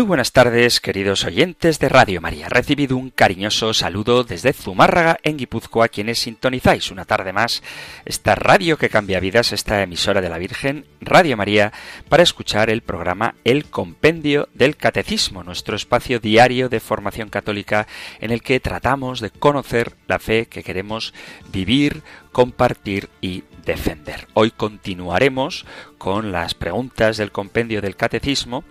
[0.00, 2.48] Muy buenas tardes, queridos oyentes de Radio María.
[2.48, 7.62] Recibido un cariñoso saludo desde Zumárraga, en Guipúzcoa, quienes sintonizáis una tarde más
[8.06, 11.74] esta radio que cambia vidas, esta emisora de la Virgen, Radio María,
[12.08, 17.86] para escuchar el programa El Compendio del Catecismo, nuestro espacio diario de formación católica
[18.20, 21.12] en el que tratamos de conocer la fe que queremos
[21.52, 24.28] vivir, compartir y defender.
[24.32, 25.66] Hoy continuaremos
[25.98, 28.64] con las preguntas del Compendio del Catecismo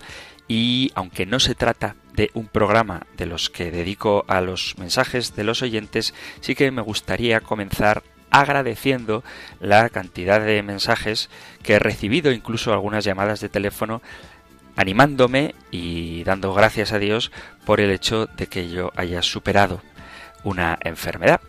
[0.50, 5.36] y aunque no se trata de un programa de los que dedico a los mensajes
[5.36, 9.22] de los oyentes, sí que me gustaría comenzar agradeciendo
[9.60, 11.30] la cantidad de mensajes
[11.62, 14.02] que he recibido, incluso algunas llamadas de teléfono,
[14.74, 17.30] animándome y dando gracias a Dios
[17.64, 19.82] por el hecho de que yo haya superado
[20.42, 21.40] una enfermedad.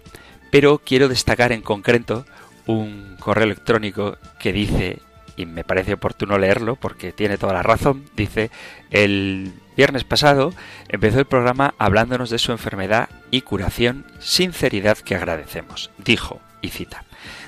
[0.51, 2.27] Pero quiero destacar en concreto
[2.67, 5.01] un correo electrónico que dice
[5.35, 8.05] y me parece oportuno leerlo porque tiene toda la razón.
[8.15, 8.51] Dice,
[8.89, 10.53] el viernes pasado
[10.89, 15.91] empezó el programa hablándonos de su enfermedad y curación, sinceridad que agradecemos.
[15.97, 17.05] Dijo, y cita,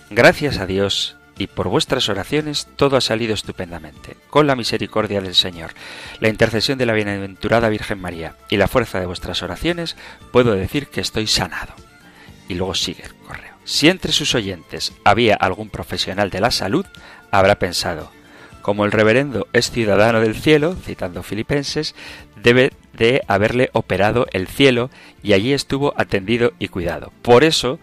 [0.09, 4.15] Gracias a Dios y por vuestras oraciones todo ha salido estupendamente.
[4.29, 5.71] Con la misericordia del Señor,
[6.19, 9.95] la intercesión de la bienaventurada Virgen María y la fuerza de vuestras oraciones,
[10.31, 11.73] puedo decir que estoy sanado.
[12.47, 13.53] Y luego sigue el correo.
[13.63, 16.85] Si entre sus oyentes había algún profesional de la salud,
[17.33, 18.11] habrá pensado,
[18.61, 21.95] como el reverendo es ciudadano del cielo, citando Filipenses,
[22.41, 24.91] debe de haberle operado el cielo
[25.23, 27.11] y allí estuvo atendido y cuidado.
[27.23, 27.79] Por eso,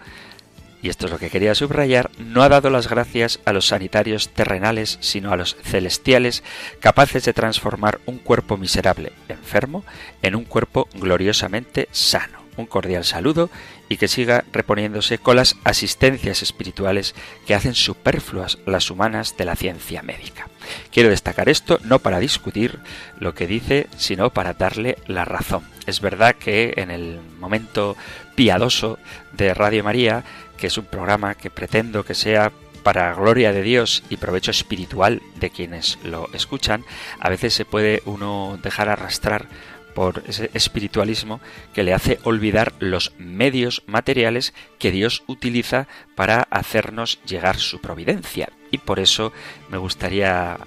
[0.83, 4.28] y esto es lo que quería subrayar, no ha dado las gracias a los sanitarios
[4.28, 6.44] terrenales, sino a los celestiales,
[6.78, 9.84] capaces de transformar un cuerpo miserable, enfermo,
[10.22, 12.38] en un cuerpo gloriosamente sano.
[12.56, 13.50] Un cordial saludo
[13.91, 19.56] y que siga reponiéndose con las asistencias espirituales que hacen superfluas las humanas de la
[19.56, 20.49] ciencia médica.
[20.93, 22.79] Quiero destacar esto no para discutir
[23.19, 25.65] lo que dice, sino para darle la razón.
[25.87, 27.97] Es verdad que en el momento
[28.37, 28.99] piadoso
[29.33, 30.23] de Radio María,
[30.56, 32.53] que es un programa que pretendo que sea
[32.84, 36.84] para gloria de Dios y provecho espiritual de quienes lo escuchan,
[37.19, 39.49] a veces se puede uno dejar arrastrar
[39.95, 41.41] por ese espiritualismo
[41.75, 48.50] que le hace olvidar los medios materiales que Dios utiliza para hacernos llegar su providencia.
[48.71, 49.33] Y por eso
[49.69, 50.59] me gustaría,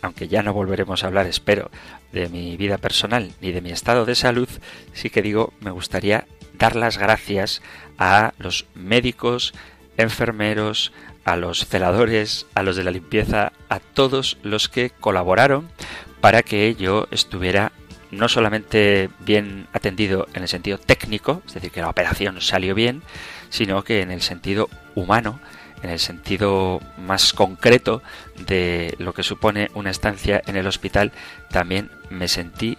[0.00, 1.70] aunque ya no volveremos a hablar, espero,
[2.12, 4.48] de mi vida personal ni de mi estado de salud,
[4.92, 7.62] sí que digo, me gustaría dar las gracias
[7.98, 9.54] a los médicos,
[9.96, 10.92] enfermeros,
[11.24, 15.68] a los celadores, a los de la limpieza, a todos los que colaboraron
[16.20, 17.72] para que yo estuviera
[18.12, 23.02] no solamente bien atendido en el sentido técnico, es decir, que la operación salió bien,
[23.48, 25.40] sino que en el sentido humano,
[25.82, 28.02] en el sentido más concreto
[28.46, 31.10] de lo que supone una estancia en el hospital,
[31.50, 32.78] también me sentí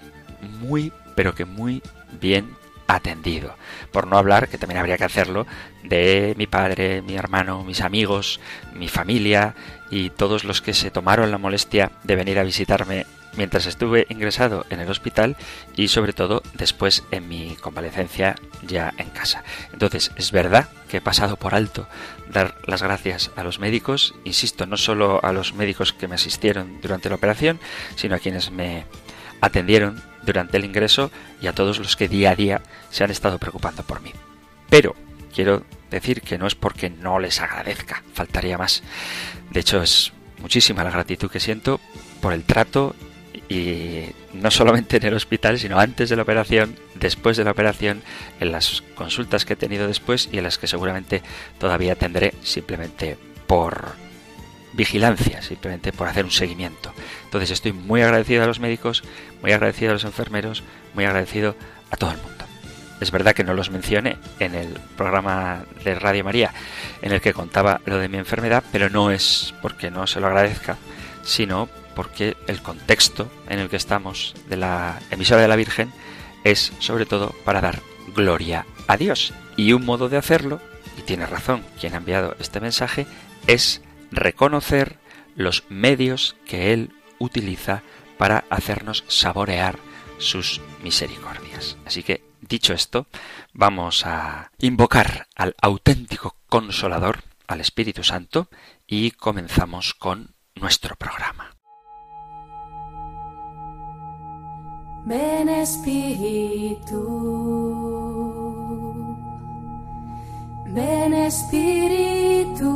[0.61, 1.81] muy, pero que muy
[2.21, 2.55] bien
[2.87, 3.55] atendido.
[3.91, 5.45] Por no hablar, que también habría que hacerlo,
[5.83, 8.39] de mi padre, mi hermano, mis amigos,
[8.73, 9.55] mi familia
[9.89, 13.05] y todos los que se tomaron la molestia de venir a visitarme
[13.35, 15.35] mientras estuve ingresado en el hospital
[15.75, 18.35] y sobre todo después en mi convalecencia
[18.65, 19.43] ya en casa.
[19.71, 21.87] Entonces, es verdad que he pasado por alto
[22.29, 26.79] dar las gracias a los médicos, insisto, no solo a los médicos que me asistieron
[26.81, 27.59] durante la operación,
[27.95, 28.85] sino a quienes me
[29.43, 31.11] atendieron durante el ingreso
[31.41, 34.13] y a todos los que día a día se han estado preocupando por mí.
[34.69, 34.95] Pero
[35.35, 38.83] quiero decir que no es porque no les agradezca, faltaría más.
[39.51, 41.81] De hecho, es muchísima la gratitud que siento
[42.21, 42.95] por el trato
[43.49, 48.01] y no solamente en el hospital, sino antes de la operación, después de la operación,
[48.39, 51.21] en las consultas que he tenido después y en las que seguramente
[51.59, 53.91] todavía tendré simplemente por
[54.73, 56.93] vigilancia, simplemente por hacer un seguimiento.
[57.25, 59.03] Entonces estoy muy agradecido a los médicos,
[59.41, 61.55] muy agradecido a los enfermeros, muy agradecido
[61.91, 62.45] a todo el mundo.
[62.99, 66.53] Es verdad que no los mencioné en el programa de Radio María
[67.01, 70.27] en el que contaba lo de mi enfermedad, pero no es porque no se lo
[70.27, 70.77] agradezca,
[71.23, 75.91] sino porque el contexto en el que estamos de la emisora de la Virgen
[76.43, 77.81] es sobre todo para dar
[78.15, 79.33] gloria a Dios.
[79.57, 80.61] Y un modo de hacerlo,
[80.97, 83.05] y tiene razón quien ha enviado este mensaje,
[83.47, 83.81] es
[84.15, 84.97] reconocer
[85.35, 87.83] los medios que Él utiliza
[88.17, 89.77] para hacernos saborear
[90.17, 91.77] sus misericordias.
[91.85, 93.07] Así que, dicho esto,
[93.53, 98.49] vamos a invocar al auténtico consolador, al Espíritu Santo
[98.87, 101.53] y comenzamos con nuestro programa.
[105.05, 106.95] Ven Espíritu,
[110.67, 112.71] ven Espíritu,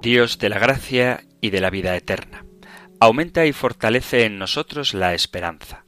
[0.00, 2.46] Dios de la gracia y de la vida eterna
[3.00, 5.86] aumenta y fortalece en nosotros la esperanza.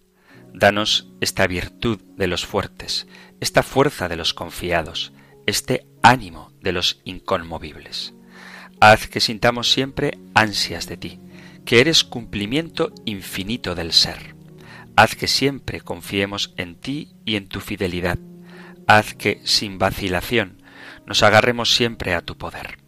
[0.53, 3.07] Danos esta virtud de los fuertes,
[3.41, 5.13] esta fuerza de los confiados,
[5.47, 8.15] este ánimo de los inconmovibles.
[8.85, 11.21] Haz que sintamos siempre ansias de ti,
[11.65, 14.35] que eres cumplimiento infinito del ser.
[14.97, 18.19] Haz que siempre confiemos en ti y en tu fidelidad.
[18.89, 20.61] Haz que, sin vacilación,
[21.07, 22.81] nos agarremos siempre a tu poder.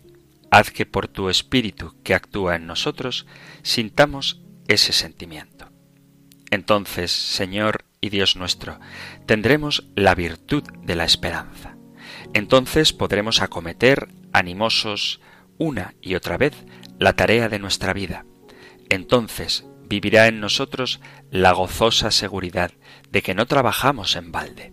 [0.51, 3.29] Haz que por tu Espíritu que actúa en nosotros
[3.63, 5.71] sintamos ese sentimiento.
[6.51, 8.81] Entonces, Señor y Dios nuestro,
[9.27, 11.77] tendremos la virtud de la esperanza.
[12.33, 15.21] Entonces podremos acometer, animosos,
[15.59, 16.55] una y otra vez,
[16.99, 18.25] la tarea de nuestra vida.
[18.89, 22.73] Entonces vivirá en nosotros la gozosa seguridad
[23.11, 24.73] de que no trabajamos en balde.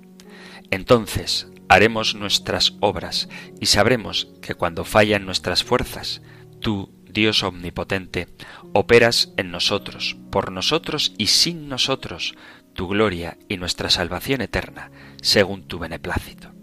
[0.70, 3.30] Entonces haremos nuestras obras
[3.60, 6.22] y sabremos que cuando fallan nuestras fuerzas,
[6.60, 8.28] tú, Dios omnipotente,
[8.74, 12.36] operas en nosotros, por nosotros y sin nosotros,
[12.74, 14.92] tu gloria y nuestra salvación eterna,
[15.22, 16.54] según tu beneplácito.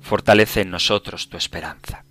[0.00, 2.04] Fortalece en nosotros tu esperanza.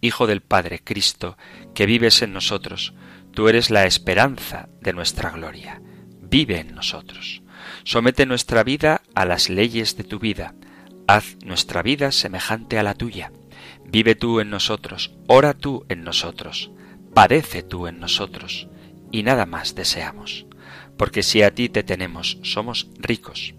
[0.00, 1.36] Hijo del Padre Cristo,
[1.74, 2.94] que vives en nosotros,
[3.32, 5.82] tú eres la esperanza de nuestra gloria.
[6.20, 7.42] Vive en nosotros.
[7.84, 10.54] Somete nuestra vida a las leyes de tu vida,
[11.12, 13.32] Haz nuestra vida semejante a la tuya.
[13.84, 16.70] Vive tú en nosotros, ora tú en nosotros,
[17.12, 18.68] padece tú en nosotros,
[19.10, 20.46] y nada más deseamos.
[20.96, 23.56] Porque si a ti te tenemos, somos ricos.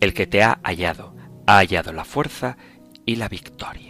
[0.00, 1.14] El que te ha hallado,
[1.46, 2.56] ha hallado la fuerza
[3.06, 3.89] y la victoria.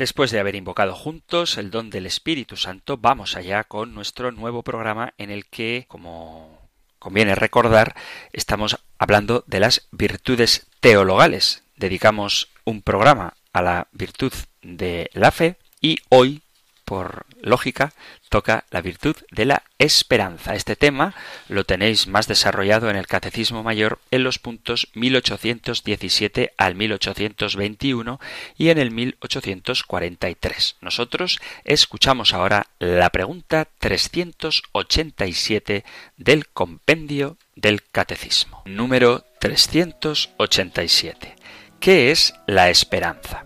[0.00, 4.62] Después de haber invocado juntos el don del Espíritu Santo, vamos allá con nuestro nuevo
[4.62, 7.94] programa en el que, como conviene recordar,
[8.32, 11.64] estamos hablando de las virtudes teologales.
[11.76, 14.32] Dedicamos un programa a la virtud
[14.62, 16.40] de la fe y hoy
[16.86, 17.92] por lógica,
[18.28, 20.54] toca la virtud de la esperanza.
[20.54, 21.14] Este tema
[21.48, 28.18] lo tenéis más desarrollado en el Catecismo Mayor en los puntos 1817 al 1821
[28.56, 30.76] y en el 1843.
[30.80, 35.84] Nosotros escuchamos ahora la pregunta 387
[36.16, 38.62] del compendio del Catecismo.
[38.66, 41.36] Número 387.
[41.80, 43.44] ¿Qué es la esperanza?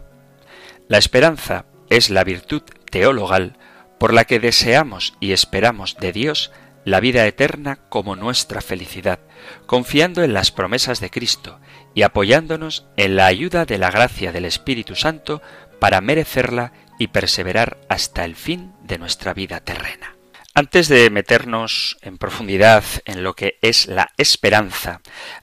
[0.89, 3.57] La esperanza es la virtud teologal
[4.05, 6.53] por la que deseamos y esperamos de Dios
[6.85, 9.19] la vida eterna como nuestra felicidad,
[9.65, 11.59] confiando en las promesas de Cristo
[11.95, 15.41] y apoyándonos en la ayuda de la gracia del Espíritu Santo
[15.79, 20.17] para merecerla y perseverar hasta el fin de nuestra vida terrena.
[20.57, 25.01] Antes de meternos en profundidad en lo que es la esperanza,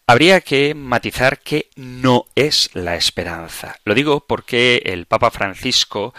[0.08, 3.76] habría que matizar que no es la esperanza.
[3.84, 6.14] Lo digo porque el Papa Francisco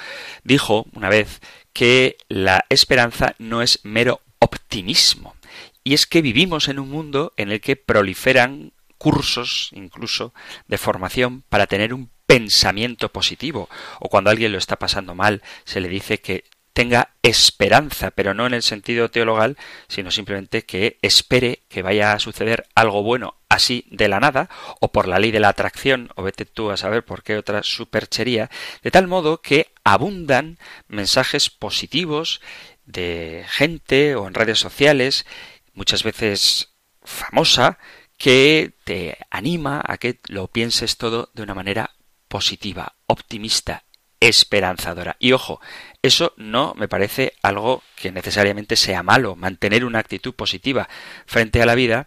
[0.44, 1.40] dijo una vez
[1.72, 5.36] que la esperanza no es mero optimismo.
[5.82, 10.34] Y es que vivimos en un mundo en el que proliferan cursos incluso
[10.68, 13.70] de formación para tener un pensamiento positivo
[14.00, 18.46] o cuando alguien lo está pasando mal se le dice que tenga esperanza, pero no
[18.46, 19.56] en el sentido teologal,
[19.88, 24.48] sino simplemente que espere que vaya a suceder algo bueno así de la nada,
[24.80, 27.62] o por la ley de la atracción, o vete tú a saber por qué otra
[27.62, 28.50] superchería,
[28.82, 32.40] de tal modo que abundan mensajes positivos
[32.86, 35.26] de gente o en redes sociales,
[35.74, 37.78] muchas veces famosa,
[38.16, 41.90] que te anima a que lo pienses todo de una manera
[42.28, 43.84] positiva, optimista,
[44.28, 45.16] esperanzadora.
[45.18, 45.60] Y ojo,
[46.00, 49.34] eso no me parece algo que necesariamente sea malo.
[49.34, 50.88] Mantener una actitud positiva
[51.26, 52.06] frente a la vida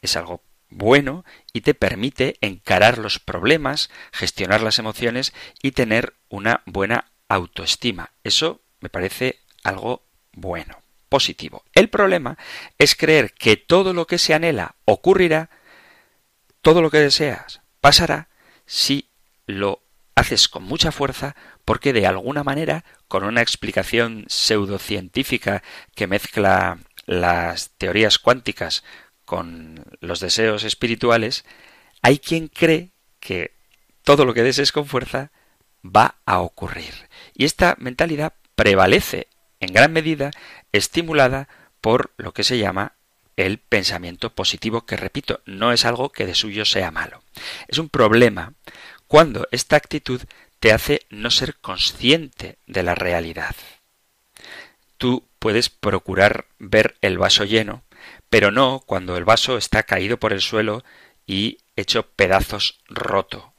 [0.00, 6.62] es algo bueno y te permite encarar los problemas, gestionar las emociones y tener una
[6.66, 8.10] buena autoestima.
[8.22, 11.64] Eso me parece algo bueno, positivo.
[11.74, 12.38] El problema
[12.78, 15.50] es creer que todo lo que se anhela ocurrirá,
[16.62, 18.28] todo lo que deseas pasará
[18.66, 19.08] si
[19.46, 19.82] lo
[20.16, 25.62] haces con mucha fuerza porque de alguna manera, con una explicación pseudocientífica
[25.94, 28.84] que mezcla las teorías cuánticas
[29.24, 31.44] con los deseos espirituales,
[32.02, 33.56] hay quien cree que
[34.04, 35.32] todo lo que desees con fuerza
[35.84, 36.94] va a ocurrir.
[37.34, 39.26] Y esta mentalidad prevalece
[39.58, 40.30] en gran medida
[40.70, 41.48] estimulada
[41.80, 42.92] por lo que se llama
[43.34, 47.22] el pensamiento positivo, que repito, no es algo que de suyo sea malo.
[47.66, 48.54] Es un problema
[49.08, 50.22] cuando esta actitud
[50.60, 53.54] te hace no ser consciente de la realidad.
[54.96, 57.84] Tú puedes procurar ver el vaso lleno,
[58.30, 60.84] pero no cuando el vaso está caído por el suelo
[61.26, 63.52] y hecho pedazos roto.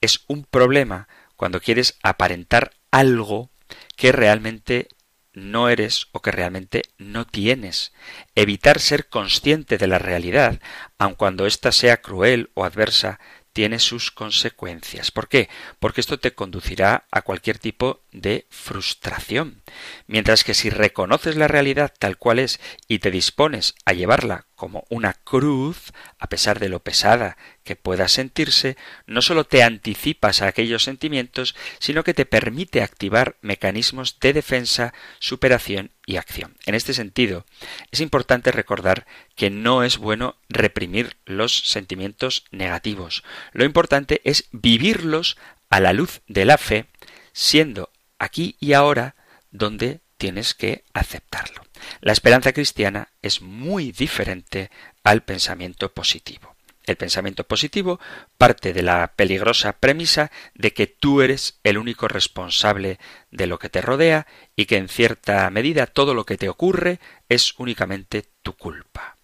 [0.00, 3.50] Es un problema cuando quieres aparentar algo
[3.96, 4.88] que realmente
[5.32, 7.92] no eres o que realmente no tienes.
[8.34, 10.60] Evitar ser consciente de la realidad,
[10.98, 13.18] aun cuando ésta sea cruel o adversa,
[13.54, 15.10] tiene sus consecuencias.
[15.10, 15.48] ¿Por qué?
[15.78, 19.62] Porque esto te conducirá a cualquier tipo de frustración.
[20.06, 24.84] Mientras que si reconoces la realidad tal cual es y te dispones a llevarla como
[24.88, 30.46] una cruz, a pesar de lo pesada que pueda sentirse, no solo te anticipas a
[30.46, 36.56] aquellos sentimientos, sino que te permite activar mecanismos de defensa, superación y acción.
[36.66, 37.44] En este sentido,
[37.90, 43.24] es importante recordar que no es bueno reprimir los sentimientos negativos.
[43.52, 45.36] Lo importante es vivirlos
[45.68, 46.86] a la luz de la fe,
[47.32, 49.14] siendo aquí y ahora
[49.50, 51.62] donde tienes que aceptarlo.
[52.00, 54.70] La esperanza cristiana es muy diferente
[55.02, 56.54] al pensamiento positivo.
[56.86, 57.98] El pensamiento positivo
[58.36, 62.98] parte de la peligrosa premisa de que tú eres el único responsable
[63.30, 67.00] de lo que te rodea y que en cierta medida todo lo que te ocurre
[67.28, 69.16] es únicamente tu culpa.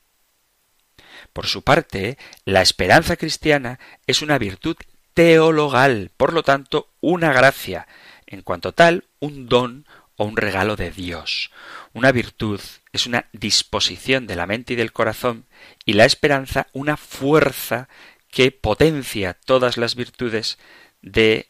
[1.32, 4.76] Por su parte, la esperanza cristiana es una virtud
[5.12, 7.86] teologal, por lo tanto, una gracia,
[8.30, 11.50] en cuanto tal, un don o un regalo de Dios.
[11.92, 12.60] Una virtud
[12.92, 15.46] es una disposición de la mente y del corazón
[15.84, 17.88] y la esperanza una fuerza
[18.30, 20.58] que potencia todas las virtudes
[21.02, 21.48] de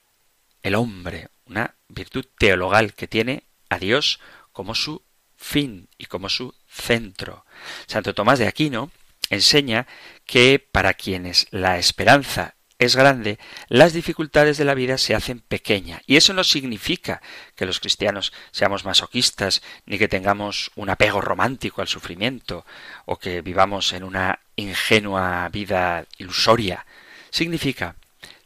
[0.63, 4.21] el hombre, una virtud teologal que tiene a Dios
[4.53, 5.03] como su
[5.37, 7.45] fin y como su centro.
[7.87, 8.91] Santo Tomás de Aquino
[9.31, 9.87] enseña
[10.27, 16.01] que para quienes la esperanza es grande, las dificultades de la vida se hacen pequeñas.
[16.07, 17.21] Y eso no significa
[17.55, 22.65] que los cristianos seamos masoquistas, ni que tengamos un apego romántico al sufrimiento,
[23.05, 26.87] o que vivamos en una ingenua vida ilusoria.
[27.29, 27.97] Significa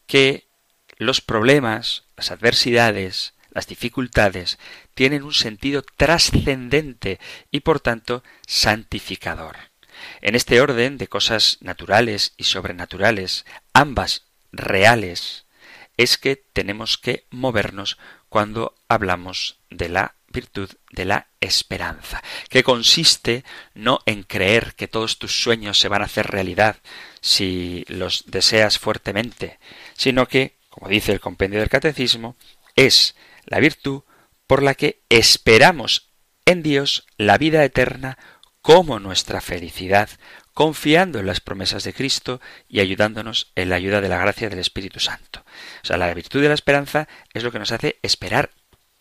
[0.09, 0.49] que
[0.99, 4.59] los problemas, las adversidades, las dificultades
[4.95, 7.21] tienen un sentido trascendente
[7.53, 9.57] y por tanto santificador.
[10.21, 14.24] En este orden de cosas naturales y sobrenaturales, ambas
[14.57, 15.47] reales,
[15.97, 23.45] es que tenemos que movernos cuando hablamos de la virtud de la esperanza, que consiste
[23.75, 26.77] no en creer que todos tus sueños se van a hacer realidad
[27.21, 29.59] si los deseas fuertemente,
[29.97, 32.37] sino que, como dice el compendio del catecismo,
[32.75, 33.15] es
[33.47, 34.03] la virtud
[34.47, 36.11] por la que esperamos
[36.45, 38.19] en Dios la vida eterna
[38.61, 40.09] como nuestra felicidad,
[40.55, 44.61] confiando en las promesas de Cristo y ayudándonos en la ayuda de la gracia del
[44.61, 45.45] Espíritu Santo.
[45.83, 48.51] O sea, la virtud de la esperanza es lo que nos hace esperar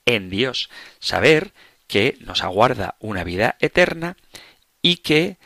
[0.06, 0.70] en Dios,
[1.00, 1.54] saber
[1.88, 4.18] que nos aguarda una vida eterna
[4.82, 5.38] y que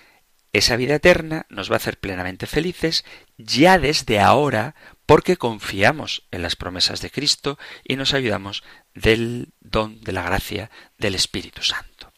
[0.54, 3.06] esa vida eterna nos va a hacer plenamente felices
[3.38, 8.64] ya desde ahora porque confiamos en las promesas de Cristo y nos ayudamos
[8.96, 12.12] del don de la gracia del Espíritu Santo.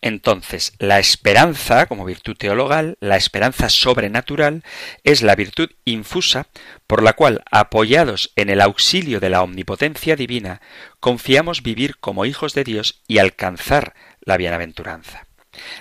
[0.00, 4.62] Entonces, la esperanza, como virtud teologal, la esperanza sobrenatural,
[5.02, 6.46] es la virtud infusa
[6.86, 10.60] por la cual, apoyados en el auxilio de la omnipotencia divina,
[11.00, 15.26] confiamos vivir como hijos de Dios y alcanzar la bienaventuranza.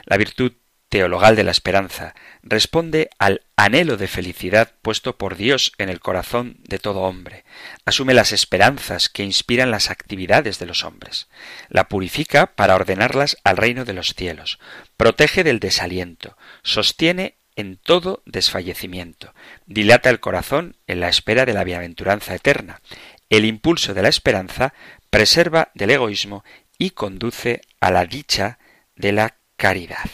[0.05, 0.53] La virtud
[0.89, 6.57] teologal de la esperanza responde al anhelo de felicidad puesto por Dios en el corazón
[6.63, 7.43] de todo hombre,
[7.85, 11.27] asume las esperanzas que inspiran las actividades de los hombres,
[11.69, 14.59] la purifica para ordenarlas al reino de los cielos,
[14.95, 19.33] protege del desaliento, sostiene en todo desfallecimiento,
[19.65, 22.81] dilata el corazón en la espera de la bienaventuranza eterna,
[23.29, 24.73] el impulso de la esperanza
[25.09, 26.45] preserva del egoísmo
[26.77, 28.59] y conduce a la dicha
[28.95, 30.09] de la caridad.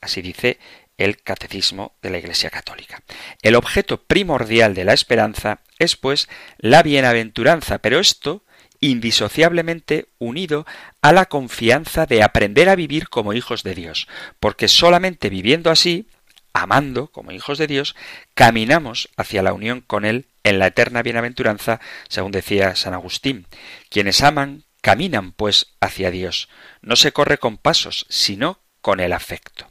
[0.00, 0.58] Así dice
[0.96, 3.02] el Catecismo de la Iglesia Católica.
[3.42, 8.44] El objeto primordial de la esperanza es, pues, la bienaventuranza, pero esto
[8.80, 10.66] indisociablemente unido
[11.00, 14.06] a la confianza de aprender a vivir como hijos de Dios,
[14.38, 16.08] porque solamente viviendo así,
[16.52, 17.96] amando como hijos de Dios,
[18.34, 23.46] caminamos hacia la unión con Él en la eterna bienaventuranza, según decía San Agustín.
[23.90, 26.48] Quienes aman, caminan pues hacia Dios.
[26.80, 29.66] No se corre con pasos, sino con el afecto.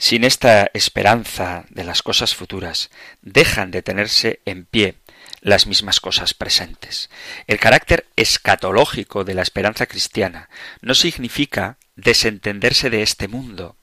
[0.00, 2.88] Sin esta esperanza de las cosas futuras,
[3.20, 4.94] dejan de tenerse en pie
[5.42, 7.10] las mismas cosas presentes.
[7.46, 10.48] El carácter escatológico de la esperanza cristiana
[10.80, 13.76] no significa desentenderse de este mundo.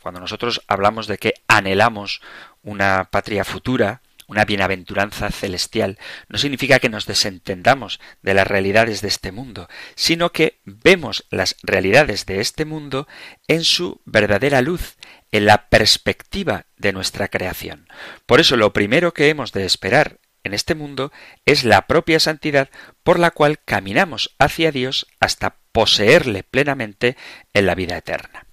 [0.00, 2.20] Cuando nosotros hablamos de que anhelamos
[2.62, 9.08] una patria futura, una bienaventuranza celestial, no significa que nos desentendamos de las realidades de
[9.08, 13.08] este mundo, sino que vemos las realidades de este mundo
[13.48, 14.95] en su verdadera luz,
[15.32, 17.88] en la perspectiva de nuestra creación.
[18.26, 21.12] Por eso lo primero que hemos de esperar en este mundo
[21.44, 22.70] es la propia santidad
[23.02, 27.16] por la cual caminamos hacia Dios hasta poseerle plenamente
[27.52, 28.46] en la vida eterna.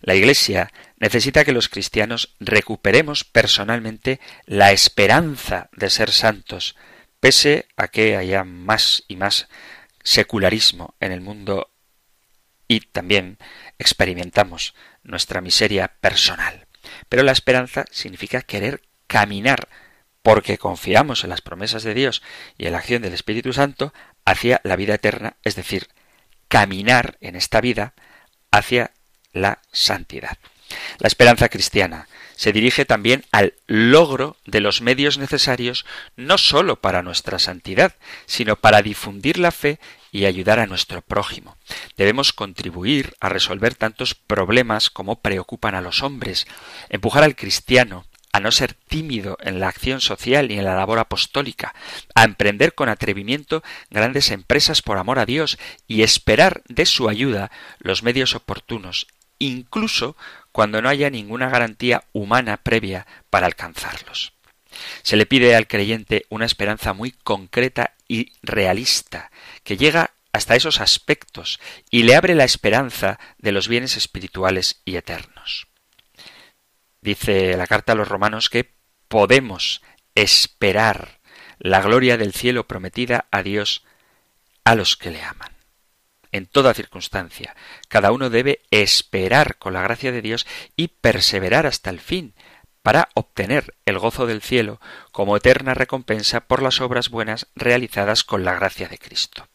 [0.00, 6.76] La Iglesia necesita que los cristianos recuperemos personalmente la esperanza de ser santos,
[7.20, 9.48] pese a que haya más y más
[10.02, 11.70] secularismo en el mundo
[12.66, 13.38] y también
[13.80, 16.66] experimentamos nuestra miseria personal.
[17.08, 19.68] Pero la esperanza significa querer caminar
[20.22, 22.22] porque confiamos en las promesas de Dios
[22.58, 23.94] y en la acción del Espíritu Santo
[24.24, 25.88] hacia la vida eterna, es decir,
[26.48, 27.94] caminar en esta vida
[28.50, 28.92] hacia
[29.32, 30.36] la santidad.
[30.98, 32.06] La esperanza cristiana
[32.40, 35.84] se dirige también al logro de los medios necesarios
[36.16, 39.78] no sólo para nuestra santidad, sino para difundir la fe
[40.10, 41.58] y ayudar a nuestro prójimo.
[41.98, 46.46] Debemos contribuir a resolver tantos problemas como preocupan a los hombres,
[46.88, 50.98] empujar al cristiano a no ser tímido en la acción social ni en la labor
[50.98, 51.74] apostólica,
[52.14, 57.50] a emprender con atrevimiento grandes empresas por amor a Dios y esperar de su ayuda
[57.80, 60.16] los medios oportunos, incluso
[60.52, 64.32] cuando no haya ninguna garantía humana previa para alcanzarlos.
[65.02, 69.30] Se le pide al creyente una esperanza muy concreta y realista,
[69.64, 71.60] que llega hasta esos aspectos
[71.90, 75.66] y le abre la esperanza de los bienes espirituales y eternos.
[77.00, 78.72] Dice la carta a los romanos que
[79.08, 79.82] podemos
[80.14, 81.20] esperar
[81.58, 83.84] la gloria del cielo prometida a Dios
[84.64, 85.59] a los que le aman.
[86.32, 87.56] En toda circunstancia,
[87.88, 92.34] cada uno debe esperar con la gracia de Dios y perseverar hasta el fin,
[92.82, 94.80] para obtener el gozo del cielo
[95.12, 99.48] como eterna recompensa por las obras buenas realizadas con la gracia de Cristo.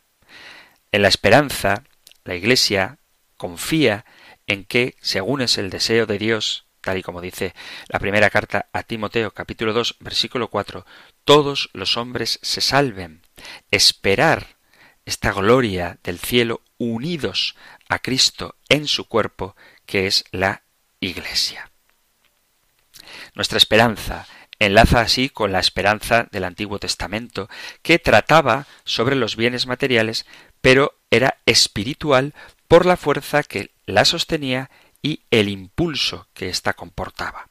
[0.91, 1.83] En la esperanza,
[2.23, 2.99] la Iglesia
[3.37, 4.05] confía
[4.47, 7.55] en que, según es el deseo de Dios, tal y como dice
[7.87, 10.85] la primera carta a Timoteo capítulo 2 versículo 4,
[11.23, 13.23] todos los hombres se salven.
[13.71, 14.54] Esperar
[15.05, 17.55] esta gloria del cielo unidos
[17.87, 20.63] a Cristo en su cuerpo, que es la
[20.99, 21.71] Iglesia.
[23.33, 24.27] Nuestra esperanza
[24.59, 27.49] enlaza así con la esperanza del Antiguo Testamento,
[27.81, 30.25] que trataba sobre los bienes materiales,
[30.61, 32.33] pero era espiritual
[32.67, 34.69] por la fuerza que la sostenía
[35.01, 37.49] y el impulso que ésta comportaba.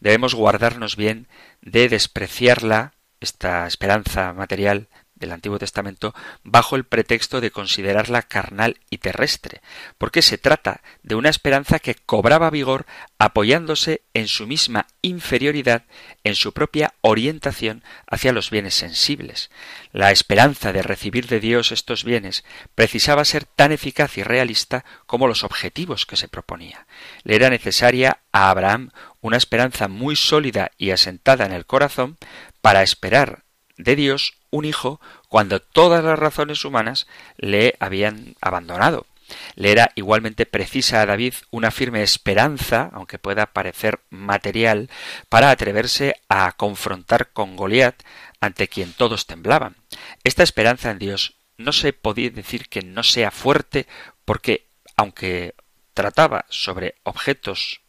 [0.00, 1.26] Debemos guardarnos bien
[1.62, 4.88] de despreciarla, esta esperanza material,
[5.24, 9.60] del Antiguo Testamento bajo el pretexto de considerarla carnal y terrestre,
[9.98, 12.86] porque se trata de una esperanza que cobraba vigor
[13.18, 15.84] apoyándose en su misma inferioridad,
[16.22, 19.50] en su propia orientación hacia los bienes sensibles.
[19.92, 25.26] La esperanza de recibir de Dios estos bienes precisaba ser tan eficaz y realista como
[25.26, 26.86] los objetivos que se proponía.
[27.22, 32.18] Le era necesaria a Abraham una esperanza muy sólida y asentada en el corazón
[32.60, 33.43] para esperar
[33.76, 37.06] de Dios un hijo cuando todas las razones humanas
[37.36, 39.06] le habían abandonado.
[39.54, 44.90] Le era igualmente precisa a David una firme esperanza, aunque pueda parecer material,
[45.28, 48.02] para atreverse a confrontar con Goliat,
[48.40, 49.76] ante quien todos temblaban.
[50.22, 53.86] Esta esperanza en Dios no se podía decir que no sea fuerte,
[54.24, 55.54] porque, aunque
[55.94, 57.80] trataba sobre objetos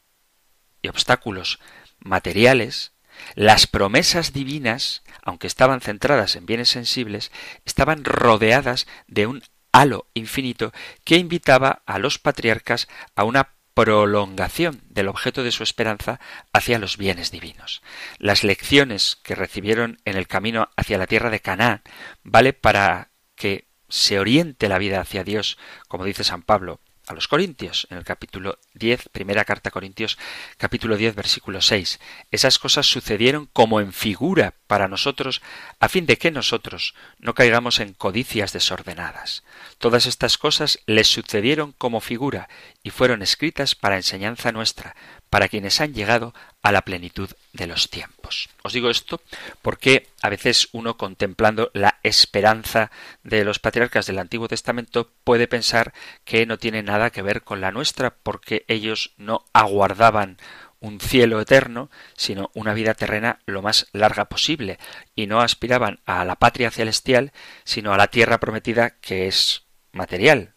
[0.82, 1.60] y obstáculos
[2.00, 2.94] materiales,
[3.34, 7.32] las promesas divinas, aunque estaban centradas en bienes sensibles,
[7.66, 10.72] estaban rodeadas de un halo infinito
[11.04, 16.22] que invitaba a los patriarcas a una prolongación del objeto de su esperanza
[16.54, 17.82] hacia los bienes divinos.
[18.20, 21.82] Las lecciones que recibieron en el camino hacia la tierra de Canaán
[22.24, 25.58] vale para que se oriente la vida hacia Dios,
[25.90, 30.18] como dice San Pablo a los Corintios, en el capítulo 10, primera carta a Corintios,
[30.58, 32.00] capítulo 10, versículo 6.
[32.32, 35.42] Esas cosas sucedieron como en figura para nosotros,
[35.80, 39.44] a fin de que nosotros no caigamos en codicias desordenadas.
[39.78, 42.50] Todas estas cosas les sucedieron como figura
[42.84, 44.96] y fueron escritas para enseñanza nuestra,
[45.30, 48.50] para quienes han llegado a la plenitud de los tiempos.
[48.64, 49.22] Os digo esto
[49.62, 52.92] porque a veces uno contemplando la esperanza
[53.24, 57.62] de los patriarcas del Antiguo Testamento puede pensar que no tiene nada que ver con
[57.62, 60.38] la nuestra porque ellos no aguardaban
[60.80, 64.78] un cielo eterno, sino una vida terrena lo más larga posible,
[65.16, 67.32] y no aspiraban a la patria celestial,
[67.64, 70.54] sino a la tierra prometida que es material.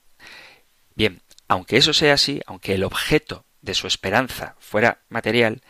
[0.94, 5.62] Bien, aunque eso sea así, aunque el objeto de su esperanza fuera material,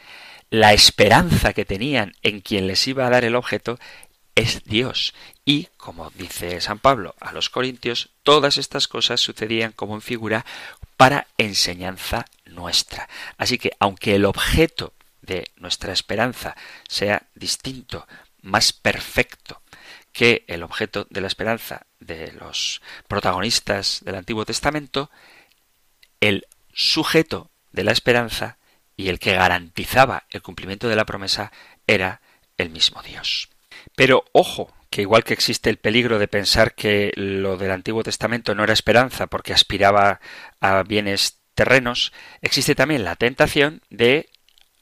[0.51, 3.79] la esperanza que tenían en quien les iba a dar el objeto
[4.35, 5.15] es Dios.
[5.45, 10.47] Y, como dice San Pablo a los Corintios, todas estas cosas sucedían como en figura
[10.97, 13.09] para enseñanza nuestra.
[13.37, 16.57] Así que, aunque el objeto de nuestra esperanza
[16.89, 18.07] sea distinto,
[18.43, 19.61] más perfecto
[20.13, 25.11] que el objeto de la esperanza de los protagonistas del Antiguo Testamento,
[26.21, 28.59] el sujeto de la esperanza
[28.97, 31.53] y el que garantizaba el cumplimiento de la promesa
[31.87, 32.21] era
[32.57, 33.51] el mismo Dios.
[33.95, 38.57] Pero ojo, que igual que existe el peligro de pensar que lo del Antiguo Testamento
[38.57, 40.21] no era esperanza porque aspiraba
[40.61, 42.13] a bienes terrenos,
[42.43, 44.29] existe también la tentación de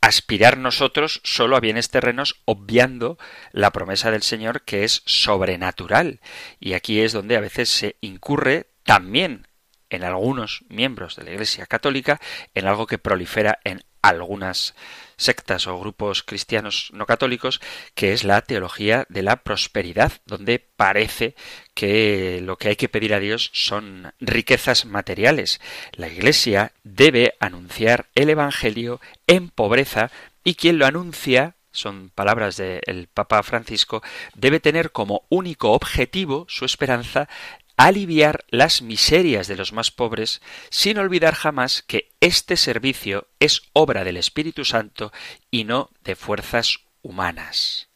[0.00, 3.18] aspirar nosotros solo a bienes terrenos, obviando
[3.52, 6.20] la promesa del Señor que es sobrenatural.
[6.60, 9.45] Y aquí es donde a veces se incurre también
[9.90, 12.20] en algunos miembros de la Iglesia Católica
[12.54, 14.74] en algo que prolifera en algunas
[15.16, 17.60] sectas o grupos cristianos no católicos,
[17.94, 21.34] que es la teología de la prosperidad, donde parece
[21.74, 25.60] que lo que hay que pedir a Dios son riquezas materiales.
[25.92, 30.10] La Iglesia debe anunciar el Evangelio en pobreza
[30.44, 34.02] y quien lo anuncia son palabras del Papa Francisco,
[34.34, 37.28] debe tener como único objetivo su esperanza
[37.76, 44.04] aliviar las miserias de los más pobres, sin olvidar jamás que este servicio es obra
[44.04, 45.12] del Espíritu Santo
[45.50, 47.88] y no de fuerzas humanas.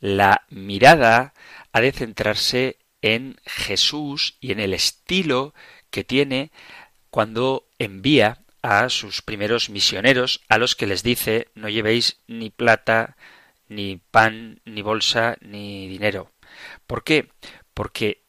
[0.00, 1.34] La mirada
[1.72, 5.54] ha de centrarse en Jesús y en el estilo
[5.90, 6.50] que tiene
[7.10, 13.16] cuando envía a sus primeros misioneros, a los que les dice no llevéis ni plata,
[13.68, 16.30] ni pan, ni bolsa, ni dinero.
[16.86, 17.28] ¿Por qué?
[17.74, 18.21] Porque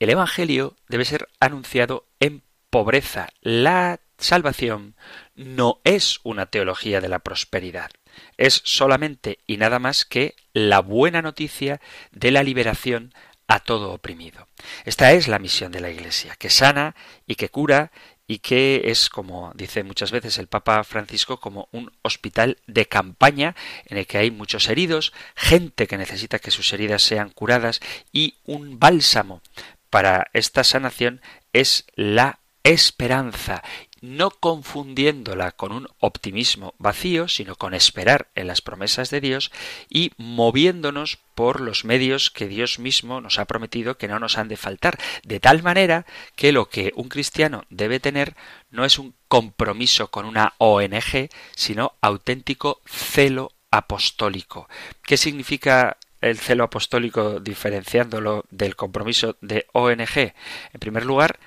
[0.00, 3.28] el Evangelio debe ser anunciado en pobreza.
[3.42, 4.94] La salvación
[5.34, 7.90] no es una teología de la prosperidad.
[8.38, 11.80] Es solamente y nada más que la buena noticia
[12.12, 13.12] de la liberación
[13.46, 14.46] a todo oprimido.
[14.84, 16.94] Esta es la misión de la Iglesia, que sana
[17.26, 17.90] y que cura
[18.26, 23.56] y que es, como dice muchas veces el Papa Francisco, como un hospital de campaña
[23.86, 27.80] en el que hay muchos heridos, gente que necesita que sus heridas sean curadas
[28.12, 29.42] y un bálsamo
[29.90, 31.20] para esta sanación
[31.52, 33.62] es la esperanza,
[34.00, 39.50] no confundiéndola con un optimismo vacío, sino con esperar en las promesas de Dios
[39.88, 44.48] y moviéndonos por los medios que Dios mismo nos ha prometido que no nos han
[44.48, 48.34] de faltar, de tal manera que lo que un cristiano debe tener
[48.70, 54.68] no es un compromiso con una ONG, sino auténtico celo apostólico.
[55.02, 60.34] ¿Qué significa el celo apostólico diferenciándolo del compromiso de ONG?
[60.72, 61.38] En primer lugar,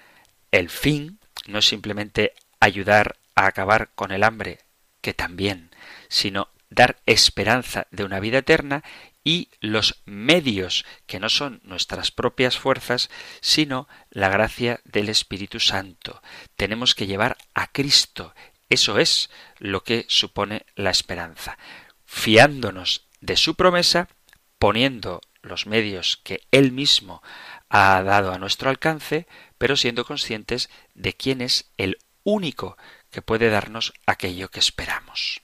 [0.52, 4.60] el fin no es simplemente ayudar a acabar con el hambre,
[5.02, 5.72] que también,
[6.08, 8.84] sino dar esperanza de una vida eterna
[9.24, 13.10] y los medios que no son nuestras propias fuerzas,
[13.42, 16.22] sino la gracia del Espíritu Santo.
[16.56, 18.34] Tenemos que llevar a Cristo.
[18.70, 21.58] Eso es lo que supone la esperanza.
[22.06, 24.10] Fiándonos de su promesa
[24.64, 27.22] poniendo los medios que Él mismo
[27.68, 32.78] ha dado a nuestro alcance, pero siendo conscientes de quién es el único
[33.12, 35.42] que puede darnos aquello que esperamos.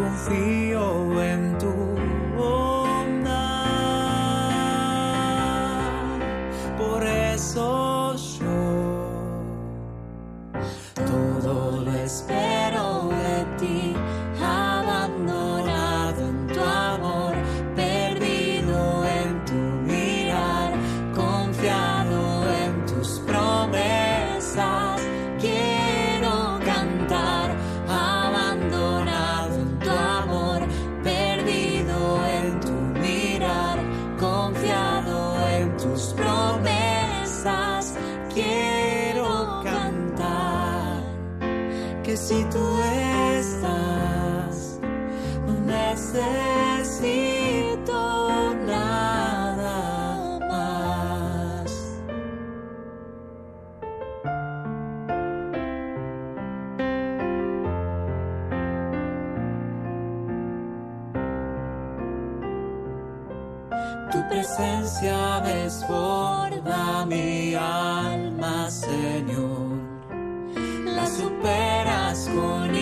[0.00, 1.29] Confío en
[67.06, 69.80] mi alma, Señor.
[70.84, 72.74] La superas con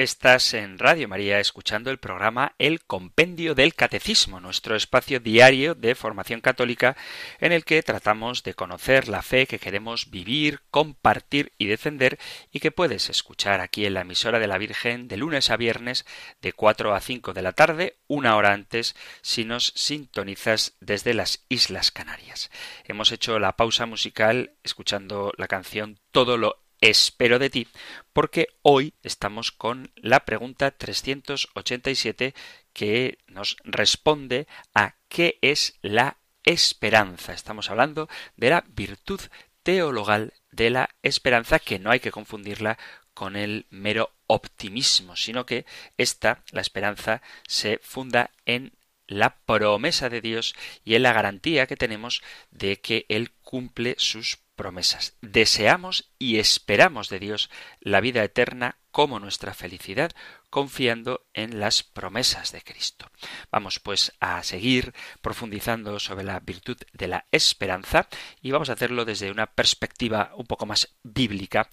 [0.00, 5.94] Estás en Radio María escuchando el programa El Compendio del Catecismo, nuestro espacio diario de
[5.94, 6.96] formación católica
[7.38, 12.18] en el que tratamos de conocer la fe que queremos vivir, compartir y defender
[12.50, 16.06] y que puedes escuchar aquí en la emisora de la Virgen de lunes a viernes
[16.40, 21.44] de 4 a 5 de la tarde, una hora antes si nos sintonizas desde las
[21.50, 22.50] Islas Canarias.
[22.86, 27.68] Hemos hecho la pausa musical escuchando la canción Todo lo espero de ti,
[28.12, 32.34] porque hoy estamos con la pregunta 387
[32.72, 37.32] que nos responde a qué es la esperanza.
[37.32, 39.20] Estamos hablando de la virtud
[39.62, 42.78] teologal de la esperanza, que no hay que confundirla
[43.12, 45.66] con el mero optimismo, sino que
[45.98, 48.72] esta, la esperanza, se funda en
[49.06, 54.38] la promesa de Dios y en la garantía que tenemos de que Él cumple sus
[54.60, 55.16] promesas.
[55.22, 57.48] Deseamos y esperamos de Dios
[57.80, 60.10] la vida eterna como nuestra felicidad,
[60.50, 63.10] confiando en las promesas de Cristo.
[63.50, 64.92] Vamos pues a seguir
[65.22, 68.06] profundizando sobre la virtud de la esperanza
[68.42, 71.70] y vamos a hacerlo desde una perspectiva un poco más bíblica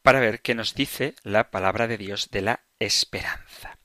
[0.00, 3.76] para ver qué nos dice la palabra de Dios de la esperanza.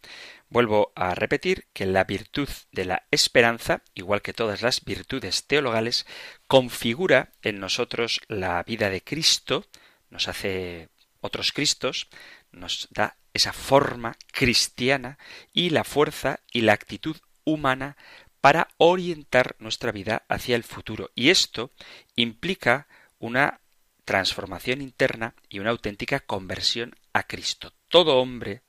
[0.50, 6.06] Vuelvo a repetir que la virtud de la esperanza, igual que todas las virtudes teologales,
[6.48, 9.66] configura en nosotros la vida de Cristo,
[10.10, 12.08] nos hace otros Cristos,
[12.52, 15.18] nos da esa forma cristiana
[15.52, 17.98] y la fuerza y la actitud humana
[18.40, 21.12] para orientar nuestra vida hacia el futuro.
[21.16, 21.72] Y esto
[22.16, 23.60] implica una
[24.06, 27.74] transformación interna y una auténtica conversión a Cristo.
[27.90, 28.62] Todo hombre,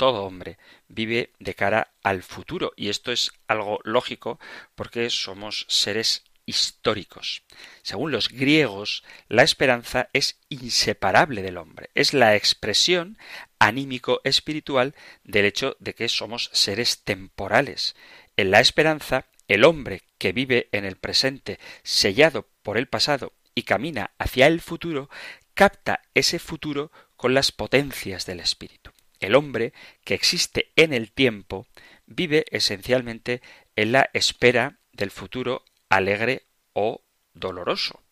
[0.00, 0.56] todo hombre
[0.88, 4.40] vive de cara al futuro y esto es algo lógico
[4.74, 7.42] porque somos seres históricos.
[7.82, 13.18] Según los griegos, la esperanza es inseparable del hombre, es la expresión
[13.58, 17.94] anímico-espiritual del hecho de que somos seres temporales.
[18.38, 23.64] En la esperanza, el hombre que vive en el presente, sellado por el pasado y
[23.64, 25.10] camina hacia el futuro,
[25.52, 28.92] capta ese futuro con las potencias del espíritu.
[29.20, 29.72] El hombre
[30.04, 31.66] que existe en el tiempo
[32.06, 33.42] vive esencialmente
[33.76, 37.04] en la espera del futuro alegre o
[37.34, 38.02] doloroso.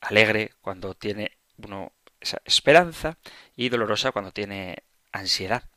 [0.00, 3.18] Alegre cuando tiene uno esa esperanza
[3.56, 5.70] y dolorosa cuando tiene ansiedad.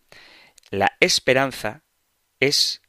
[0.69, 1.83] La esperanza
[2.39, 2.81] es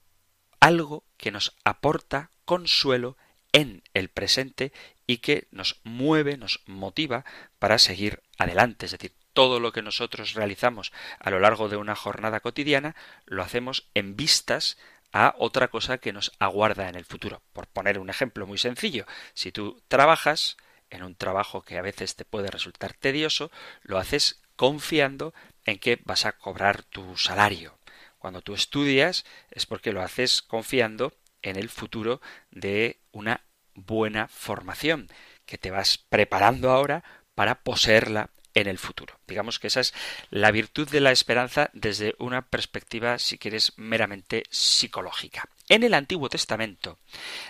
[0.61, 3.17] algo que nos aporta consuelo
[3.53, 4.73] en el presente
[5.07, 7.25] y que nos mueve, nos motiva
[7.59, 8.87] para seguir adelante.
[8.87, 13.45] Es decir, todo lo que nosotros realizamos a lo largo de una jornada cotidiana lo
[13.45, 14.79] hacemos en vistas
[15.13, 17.41] a otra cosa que nos aguarda en el futuro.
[17.53, 20.57] Por poner un ejemplo muy sencillo, si tú trabajas
[20.91, 26.01] en un trabajo que a veces te puede resultar tedioso, lo haces confiando en que
[26.05, 27.79] vas a cobrar tu salario.
[28.19, 32.21] Cuando tú estudias es porque lo haces confiando en el futuro
[32.51, 35.07] de una buena formación,
[35.47, 37.05] que te vas preparando ahora
[37.37, 39.19] para poseerla en el futuro.
[39.27, 39.95] Digamos que esa es
[40.31, 45.49] la virtud de la esperanza desde una perspectiva, si quieres, meramente psicológica.
[45.69, 46.99] En el Antiguo Testamento,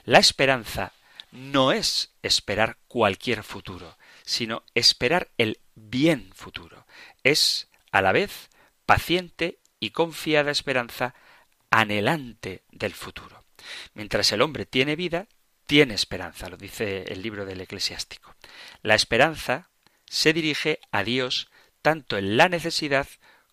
[0.04, 0.92] la esperanza
[1.30, 6.86] no es esperar cualquier futuro, sino esperar el bien futuro.
[7.22, 8.48] Es, a la vez,
[8.86, 11.14] paciente y confiada esperanza
[11.70, 13.44] anhelante del futuro.
[13.94, 15.26] Mientras el hombre tiene vida,
[15.66, 18.34] tiene esperanza, lo dice el libro del eclesiástico.
[18.82, 19.68] La esperanza
[20.08, 21.50] se dirige a Dios
[21.82, 23.08] tanto en la necesidad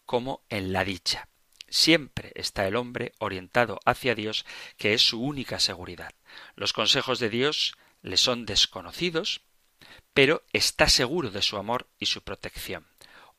[0.06, 1.28] como en la dicha.
[1.68, 4.46] Siempre está el hombre orientado hacia Dios,
[4.78, 6.14] que es su única seguridad.
[6.56, 9.42] Los consejos de Dios le son desconocidos,
[10.14, 12.88] pero está seguro de su amor y su protección.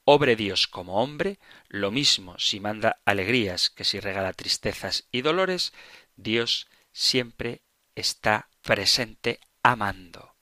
[0.05, 5.73] Obre Dios como hombre, lo mismo si manda alegrías que si regala tristezas y dolores,
[6.17, 7.63] Dios siempre
[7.95, 10.36] está presente amando.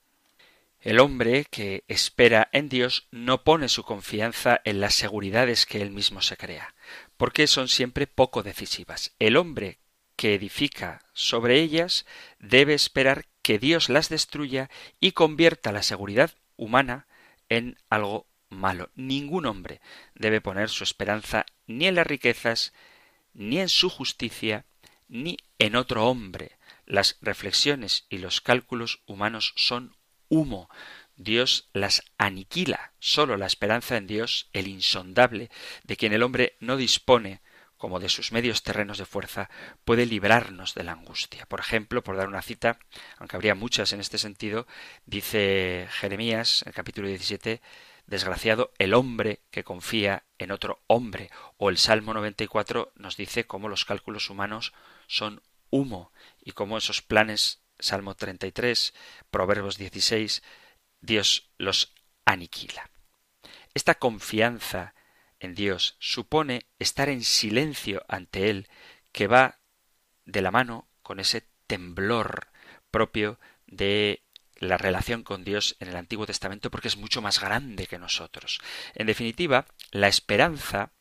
[0.85, 5.91] El hombre que espera en Dios no pone su confianza en las seguridades que él
[5.91, 6.75] mismo se crea,
[7.17, 9.15] porque son siempre poco decisivas.
[9.19, 9.79] El hombre
[10.15, 12.05] que edifica sobre ellas
[12.39, 14.69] debe esperar que Dios las destruya
[15.01, 17.07] y convierta la seguridad humana
[17.49, 18.91] en algo malo.
[18.95, 19.81] Ningún hombre
[20.15, 22.75] debe poner su esperanza ni en las riquezas,
[23.33, 24.67] ni en su justicia,
[25.09, 26.59] ni en otro hombre.
[26.85, 29.97] Las reflexiones y los cálculos humanos son
[30.35, 30.69] humo.
[31.17, 32.93] Dios las aniquila.
[32.99, 35.51] Sólo la esperanza en Dios, el insondable,
[35.85, 37.41] de quien el hombre no dispone,
[37.77, 39.51] como de sus medios terrenos de fuerza,
[39.85, 41.47] puede librarnos de la angustia.
[41.47, 42.79] Por ejemplo, por dar una cita,
[43.19, 44.67] aunque habría muchas en este sentido,
[45.07, 47.61] dice Jeremías, el capítulo 17,
[48.07, 51.31] Desgraciado el hombre que confía en otro hombre.
[51.57, 54.75] O el Salmo 94 nos dice cómo los cálculos humanos
[55.07, 58.95] son humo y cómo esos planes Salmo 33,
[59.31, 60.43] Proverbios 16,
[61.01, 61.93] Dios los
[62.25, 62.91] aniquila.
[63.75, 64.95] Esta confianza
[65.41, 68.69] en Dios supone estar en silencio ante Él,
[69.13, 69.59] que va
[70.25, 72.49] de la mano con ese temblor
[72.91, 74.23] propio de
[74.57, 78.61] la relación con Dios en el Antiguo Testamento porque es mucho más grande que nosotros.
[78.95, 80.93] En definitiva, la esperanza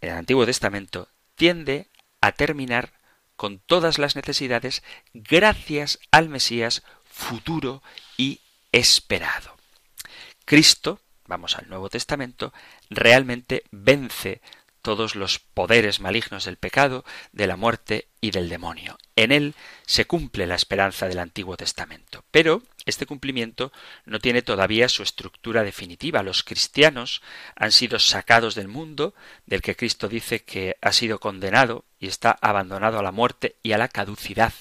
[0.00, 2.92] en el Antiguo Testamento tiende a terminar
[3.36, 4.82] con todas las necesidades
[5.14, 7.82] gracias al Mesías futuro
[8.16, 8.40] y
[8.72, 9.56] esperado.
[10.44, 12.52] Cristo, vamos al Nuevo Testamento,
[12.90, 14.40] realmente vence
[14.86, 18.96] todos los poderes malignos del pecado, de la muerte y del demonio.
[19.16, 22.22] En él se cumple la esperanza del Antiguo Testamento.
[22.30, 23.72] Pero este cumplimiento
[24.04, 26.22] no tiene todavía su estructura definitiva.
[26.22, 27.20] Los cristianos
[27.56, 29.12] han sido sacados del mundo,
[29.44, 33.72] del que Cristo dice que ha sido condenado y está abandonado a la muerte y
[33.72, 34.52] a la caducidad.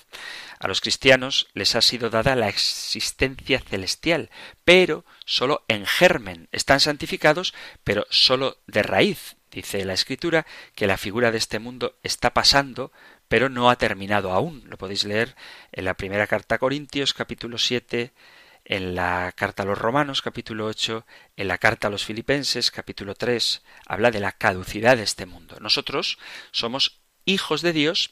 [0.66, 4.32] A los cristianos les ha sido dada la existencia celestial,
[4.64, 6.50] pero sólo en germen.
[6.52, 7.54] Están santificados,
[7.84, 12.92] pero sólo de raíz Dice la escritura que la figura de este mundo está pasando,
[13.28, 14.64] pero no ha terminado aún.
[14.66, 15.36] Lo podéis leer
[15.72, 18.12] en la primera carta a Corintios, capítulo 7,
[18.66, 21.06] en la carta a los Romanos, capítulo 8,
[21.38, 25.58] en la carta a los Filipenses, capítulo 3, habla de la caducidad de este mundo.
[25.60, 26.18] Nosotros
[26.52, 28.12] somos hijos de Dios,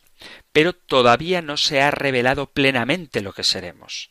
[0.51, 4.09] pero todavía no se ha revelado plenamente lo que seremos.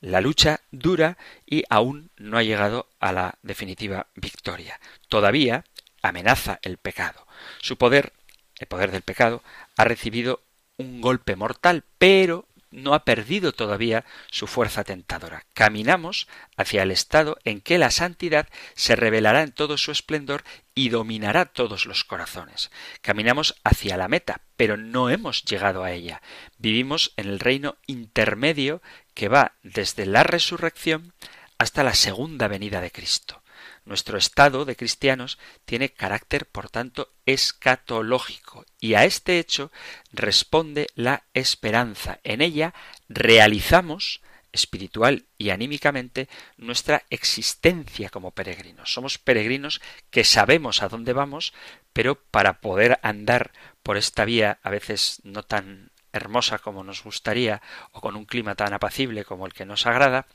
[0.00, 4.78] La lucha dura y aún no ha llegado a la definitiva victoria.
[5.08, 5.64] Todavía
[6.02, 7.26] amenaza el pecado.
[7.60, 8.12] Su poder,
[8.58, 9.42] el poder del pecado,
[9.76, 10.40] ha recibido
[10.76, 15.46] un golpe mortal, pero no ha perdido todavía su fuerza tentadora.
[15.54, 20.44] Caminamos hacia el estado en que la santidad se revelará en todo su esplendor
[20.74, 22.70] y dominará todos los corazones.
[23.00, 26.22] Caminamos hacia la meta, pero no hemos llegado a ella.
[26.58, 28.82] Vivimos en el reino intermedio
[29.14, 31.14] que va desde la resurrección
[31.58, 33.42] hasta la segunda venida de Cristo.
[33.88, 39.72] Nuestro estado de cristianos tiene carácter, por tanto, escatológico, y a este hecho
[40.12, 42.20] responde la esperanza.
[42.22, 42.74] En ella
[43.08, 44.20] realizamos
[44.52, 46.28] espiritual y anímicamente
[46.58, 48.92] nuestra existencia como peregrinos.
[48.92, 49.80] Somos peregrinos
[50.10, 51.54] que sabemos a dónde vamos,
[51.94, 57.62] pero para poder andar por esta vía a veces no tan hermosa como nos gustaría
[57.92, 60.26] o con un clima tan apacible como el que nos agrada,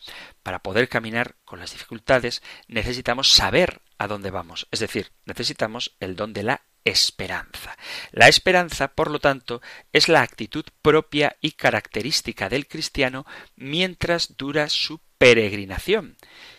[0.43, 6.15] para poder caminar con las dificultades necesitamos saber a dónde vamos, es decir, necesitamos el
[6.15, 7.78] don de la esperanza.
[8.11, 9.61] La esperanza, por lo tanto,
[9.91, 16.17] es la actitud propia y característica del cristiano mientras dura su peregrinación.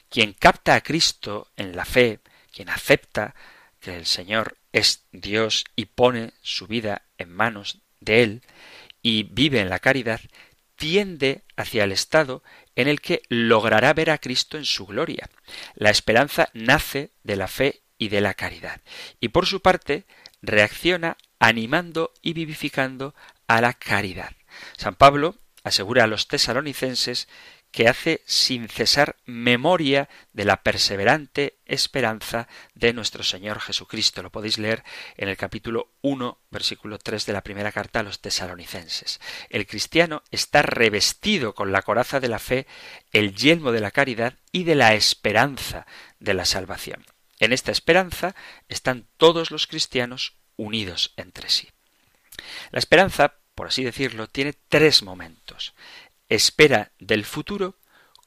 [0.09, 2.21] Quien capta a Cristo en la fe,
[2.53, 3.35] quien acepta
[3.81, 8.43] que el Señor es Dios y pone su vida en manos de Él,
[9.05, 10.21] y vive en la caridad,
[10.77, 12.43] tiende hacia el estado
[12.75, 15.29] en el que logrará ver a Cristo en su gloria.
[15.75, 18.81] La esperanza nace de la fe y de la caridad,
[19.21, 20.07] y por su parte
[20.43, 23.15] reacciona animando y vivificando
[23.47, 24.33] a la caridad.
[24.77, 27.29] San Pablo asegura a los tesalonicenses
[27.75, 34.23] que hace sin cesar memoria de la perseverante esperanza de nuestro Señor Jesucristo.
[34.23, 34.85] Lo podéis leer
[35.17, 39.21] en el capítulo 1, versículo 3 de la primera carta a los tesalonicenses.
[39.51, 42.69] El cristiano está revestido con la coraza de la fe,
[43.11, 45.85] el yelmo de la caridad y de la esperanza
[46.21, 47.05] de la salvación.
[47.41, 48.37] En esta esperanza
[48.69, 51.71] están todos los cristianos unidos entre sí.
[52.71, 55.75] La esperanza, por así decirlo, tiene tres momentos
[56.35, 57.79] espera del futuro,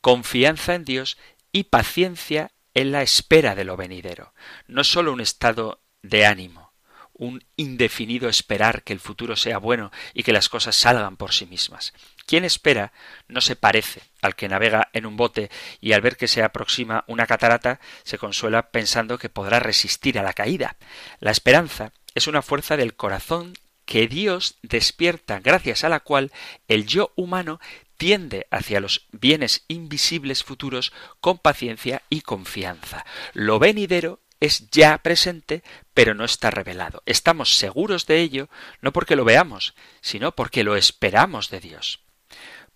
[0.02, 1.18] confianza en Dios
[1.52, 4.34] y paciencia en la espera de lo venidero.
[4.68, 6.74] No sólo un estado de ánimo,
[7.14, 11.46] un indefinido esperar que el futuro sea bueno y que las cosas salgan por sí
[11.46, 11.94] mismas.
[12.26, 12.94] Quien espera
[13.28, 15.50] no se parece al que navega en un bote
[15.82, 20.24] y al ver que se aproxima una catarata se consuela pensando que podrá resistir a
[20.24, 20.78] la caída.
[21.20, 23.54] La esperanza es una fuerza del corazón
[23.86, 26.32] que Dios despierta, gracias a la cual
[26.68, 27.60] el yo humano
[27.98, 33.06] tiende hacia los bienes invisibles futuros con paciencia y confianza.
[33.34, 37.02] Lo venidero es ya presente, pero no está revelado.
[37.06, 38.50] Estamos seguros de ello
[38.82, 42.00] no porque lo veamos, sino porque lo esperamos de Dios.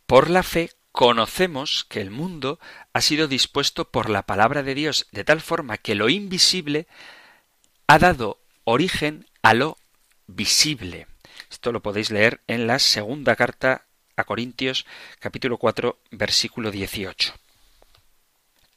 [0.06, 2.60] Por la fe conocemos que el mundo
[2.94, 6.88] ha sido dispuesto por la palabra de Dios de tal forma que lo invisible
[7.88, 9.78] ha dado origen a lo
[10.28, 11.08] visible.
[11.50, 13.86] Esto lo podéis leer en la segunda carta
[14.16, 14.86] a Corintios
[15.20, 17.34] capítulo 4 versículo 18.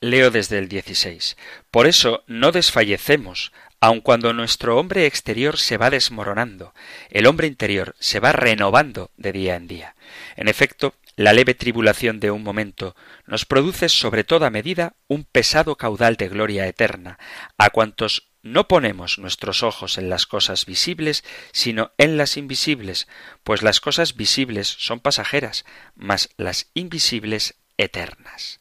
[0.01, 1.37] Leo desde el 16.
[1.71, 6.75] Por eso no desfallecemos, aun cuando nuestro hombre exterior se va desmoronando,
[7.11, 9.95] el hombre interior se va renovando de día en día.
[10.37, 15.77] En efecto, la leve tribulación de un momento nos produce sobre toda medida un pesado
[15.77, 17.19] caudal de gloria eterna,
[17.57, 23.09] a cuantos no ponemos nuestros ojos en las cosas visibles, sino en las invisibles,
[23.43, 25.65] pues las cosas visibles son pasajeras,
[25.97, 28.61] mas las invisibles eternas.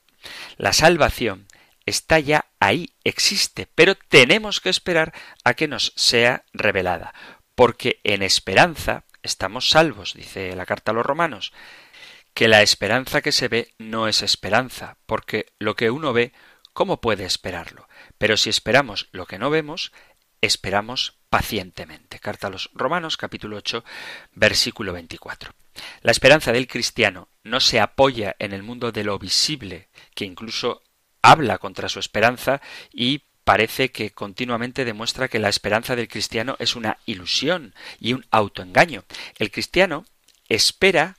[0.55, 1.47] La salvación
[1.85, 5.13] está ya ahí, existe, pero tenemos que esperar
[5.43, 7.13] a que nos sea revelada,
[7.53, 11.51] porque en esperanza estamos salvos, dice la carta a los romanos,
[12.33, 16.31] que la esperanza que se ve no es esperanza, porque lo que uno ve,
[16.73, 17.87] ¿cómo puede esperarlo?
[18.17, 19.91] Pero si esperamos lo que no vemos,
[20.41, 22.19] esperamos pacientemente.
[22.19, 23.83] Carta a los Romanos capítulo 8
[24.33, 25.53] versículo 24.
[26.01, 30.83] La esperanza del cristiano no se apoya en el mundo de lo visible, que incluso
[31.21, 32.61] habla contra su esperanza
[32.91, 38.25] y parece que continuamente demuestra que la esperanza del cristiano es una ilusión y un
[38.31, 39.03] autoengaño.
[39.37, 40.05] El cristiano
[40.49, 41.17] espera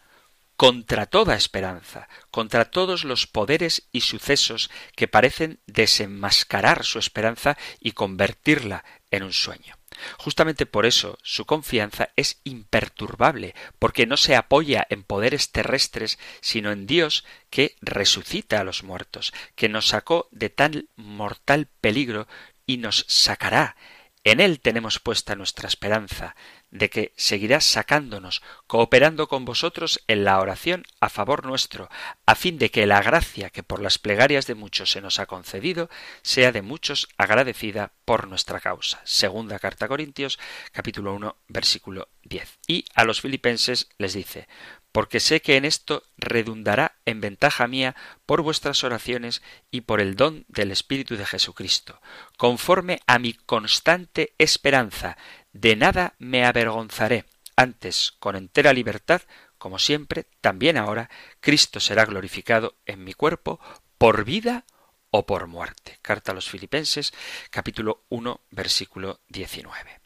[0.56, 7.92] contra toda esperanza, contra todos los poderes y sucesos que parecen desenmascarar su esperanza y
[7.92, 9.76] convertirla en un sueño.
[10.18, 16.72] Justamente por eso su confianza es imperturbable, porque no se apoya en poderes terrestres, sino
[16.72, 22.26] en Dios que resucita a los muertos, que nos sacó de tan mortal peligro
[22.66, 23.76] y nos sacará.
[24.24, 26.34] En Él tenemos puesta nuestra esperanza,
[26.74, 31.88] de que seguirá sacándonos, cooperando con vosotros en la oración a favor nuestro,
[32.26, 35.26] a fin de que la gracia que por las plegarias de muchos se nos ha
[35.26, 35.88] concedido
[36.22, 39.00] sea de muchos agradecida por nuestra causa.
[39.04, 40.40] Segunda carta a Corintios,
[40.72, 42.58] capítulo 1, versículo 10.
[42.66, 44.48] Y a los filipenses les dice,
[44.90, 47.94] porque sé que en esto redundará en ventaja mía
[48.26, 52.00] por vuestras oraciones y por el don del Espíritu de Jesucristo,
[52.36, 55.16] conforme a mi constante esperanza
[55.54, 57.24] de nada me avergonzaré.
[57.56, 59.22] Antes, con entera libertad,
[59.56, 61.08] como siempre, también ahora,
[61.40, 63.60] Cristo será glorificado en mi cuerpo
[63.96, 64.64] por vida
[65.10, 65.98] o por muerte.
[66.02, 67.14] Carta a los Filipenses,
[67.50, 70.00] capítulo 1, versículo 19.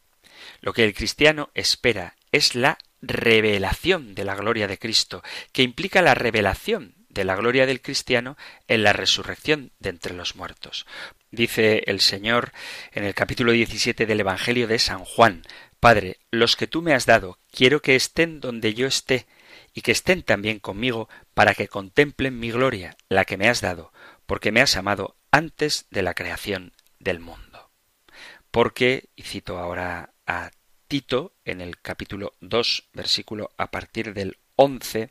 [0.61, 5.23] Lo que el cristiano espera es la revelación de la gloria de Cristo,
[5.53, 10.87] que implica la revelación la gloria del cristiano en la resurrección de entre los muertos.
[11.31, 12.53] Dice el Señor
[12.93, 15.43] en el capítulo 17 del Evangelio de San Juan,
[15.81, 19.27] Padre, los que tú me has dado, quiero que estén donde yo esté,
[19.75, 23.93] y que estén también conmigo, para que contemplen mi gloria, la que me has dado,
[24.27, 27.71] porque me has amado antes de la creación del mundo.
[28.51, 30.51] Porque, y cito ahora a
[30.89, 35.11] Tito en el capítulo 2, versículo a partir del 11,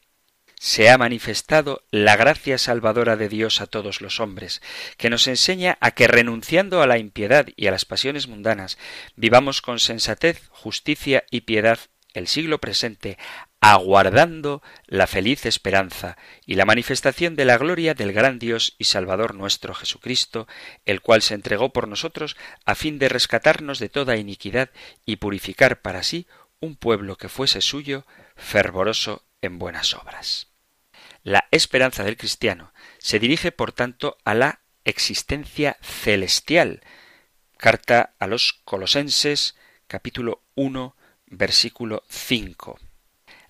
[0.59, 4.61] se ha manifestado la gracia salvadora de Dios a todos los hombres,
[4.97, 8.77] que nos enseña a que renunciando a la impiedad y a las pasiones mundanas,
[9.15, 11.79] vivamos con sensatez, justicia y piedad
[12.13, 13.17] el siglo presente,
[13.61, 19.35] aguardando la feliz esperanza y la manifestación de la gloria del gran Dios y Salvador
[19.35, 20.47] nuestro Jesucristo,
[20.85, 22.35] el cual se entregó por nosotros
[22.65, 24.71] a fin de rescatarnos de toda iniquidad
[25.05, 26.27] y purificar para sí
[26.59, 28.05] un pueblo que fuese suyo,
[28.35, 30.46] fervoroso en buenas obras.
[31.27, 36.79] La esperanza del cristiano se dirige, por tanto, a la existencia celestial.
[37.57, 39.57] Carta a los Colosenses,
[39.87, 42.79] capítulo 1, versículo 5.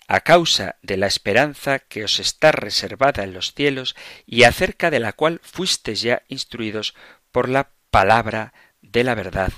[0.07, 4.99] A causa de la esperanza que os está reservada en los cielos y acerca de
[4.99, 6.95] la cual fuisteis ya instruidos
[7.31, 9.53] por la palabra de la verdad,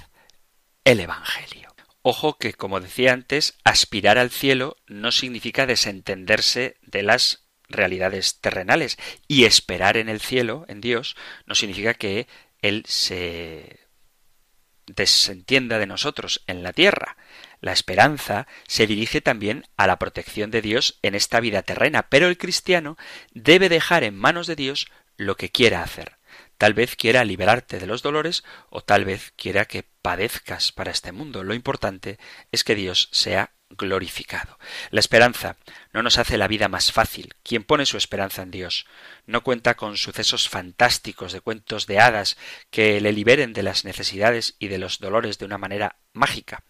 [0.83, 1.73] el Evangelio.
[2.01, 8.97] Ojo que, como decía antes, aspirar al cielo no significa desentenderse de las realidades terrenales
[9.27, 11.15] y esperar en el cielo, en Dios,
[11.45, 12.27] no significa que
[12.61, 13.79] Él se
[14.85, 17.17] desentienda de nosotros en la tierra.
[17.61, 22.27] La esperanza se dirige también a la protección de Dios en esta vida terrena, pero
[22.27, 22.97] el cristiano
[23.33, 26.17] debe dejar en manos de Dios lo que quiera hacer.
[26.57, 31.11] Tal vez quiera liberarte de los dolores o tal vez quiera que padezcas para este
[31.11, 31.43] mundo.
[31.43, 32.19] Lo importante
[32.51, 34.57] es que Dios sea glorificado.
[34.89, 35.57] La esperanza
[35.93, 37.35] no nos hace la vida más fácil.
[37.43, 38.85] Quien pone su esperanza en Dios
[39.25, 42.37] no cuenta con sucesos fantásticos de cuentos de hadas
[42.69, 46.63] que le liberen de las necesidades y de los dolores de una manera mágica.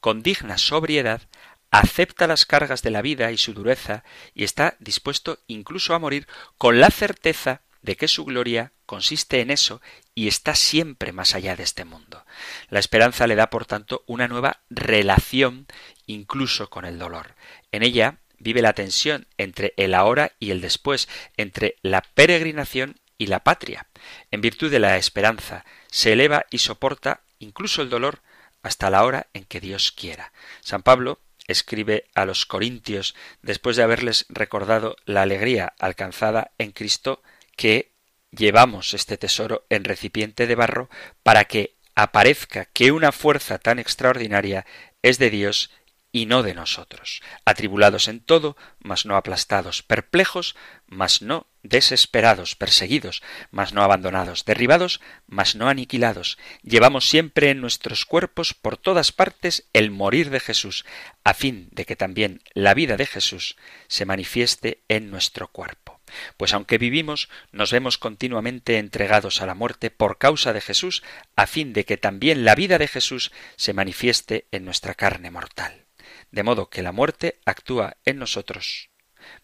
[0.00, 1.22] Con digna sobriedad
[1.70, 4.04] acepta las cargas de la vida y su dureza
[4.34, 6.26] y está dispuesto incluso a morir
[6.58, 9.80] con la certeza de que su gloria consiste en eso
[10.16, 12.24] y está siempre más allá de este mundo.
[12.70, 15.66] La esperanza le da, por tanto, una nueva relación
[16.06, 17.36] incluso con el dolor.
[17.70, 21.06] En ella vive la tensión entre el ahora y el después,
[21.36, 23.88] entre la peregrinación y la patria.
[24.30, 28.22] En virtud de la esperanza, se eleva y soporta incluso el dolor
[28.62, 30.32] hasta la hora en que Dios quiera.
[30.62, 37.22] San Pablo escribe a los Corintios, después de haberles recordado la alegría alcanzada en Cristo,
[37.54, 37.92] que
[38.30, 40.90] llevamos este tesoro en recipiente de barro
[41.22, 44.66] para que aparezca que una fuerza tan extraordinaria
[45.02, 45.70] es de Dios
[46.12, 50.56] y no de nosotros, atribulados en todo, mas no aplastados, perplejos,
[50.86, 56.38] mas no desesperados, perseguidos, mas no abandonados, derribados, mas no aniquilados.
[56.62, 60.86] Llevamos siempre en nuestros cuerpos por todas partes el morir de Jesús,
[61.22, 63.56] a fin de que también la vida de Jesús
[63.88, 65.95] se manifieste en nuestro cuerpo.
[66.36, 71.02] Pues aunque vivimos, nos vemos continuamente entregados a la muerte por causa de Jesús,
[71.36, 75.86] a fin de que también la vida de Jesús se manifieste en nuestra carne mortal.
[76.30, 78.90] De modo que la muerte actúa en nosotros,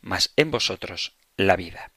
[0.01, 1.93] mas en vosotros la vida.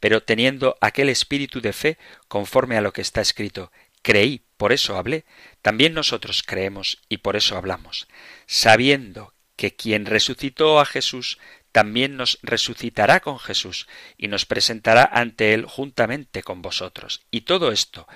[0.00, 1.98] Pero teniendo aquel espíritu de fe,
[2.28, 3.72] conforme a lo que está escrito,
[4.02, 5.24] creí, por eso hablé,
[5.62, 8.06] también nosotros creemos y por eso hablamos,
[8.46, 11.38] sabiendo que quien resucitó a Jesús
[11.74, 17.22] también nos resucitará con Jesús y nos presentará ante Él juntamente con vosotros.
[17.32, 18.06] Y todo esto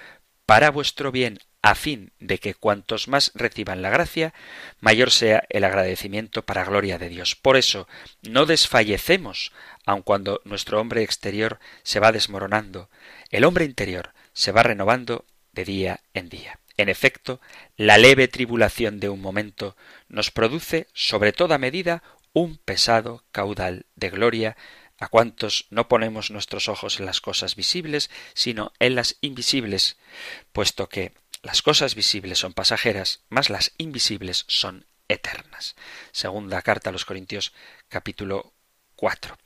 [0.47, 4.33] para vuestro bien, a fin de que cuantos más reciban la gracia,
[4.79, 7.35] mayor sea el agradecimiento para gloria de Dios.
[7.35, 7.89] Por eso,
[8.23, 9.51] no desfallecemos,
[9.85, 12.89] aun cuando nuestro hombre exterior se va desmoronando,
[13.31, 16.61] el hombre interior se va renovando de día en día.
[16.77, 17.41] En efecto,
[17.77, 19.77] la leve tribulación de un momento
[20.09, 24.57] nos produce, sobre toda medida, un pesado caudal de gloria
[24.99, 29.97] a cuantos no ponemos nuestros ojos en las cosas visibles, sino en las invisibles,
[30.53, 31.13] puesto que
[31.43, 35.77] las cosas visibles son pasajeras, mas las invisibles son eternas.
[36.13, 37.53] Segunda carta a los Corintios
[37.89, 38.53] capítulo
[38.97, 39.37] 4.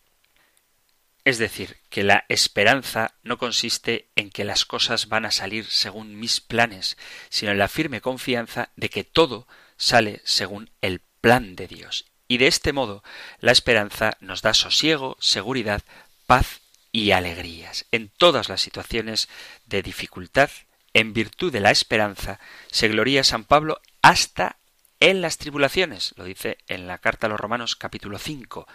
[1.25, 6.19] Es decir, que la esperanza no consiste en que las cosas van a salir según
[6.19, 6.97] mis planes,
[7.29, 12.12] sino en la firme confianza de que todo sale según el plan de Dios.
[12.33, 13.05] Y de este modo
[13.41, 15.83] la esperanza nos da sosiego, seguridad,
[16.25, 17.85] paz y alegrías.
[17.93, 19.29] En todas las situaciones
[19.67, 20.49] de dificultad,
[20.95, 24.57] en virtud de la esperanza, se gloría San Pablo hasta
[24.99, 28.67] en las tribulaciones, lo dice en la carta a los Romanos capítulo 5.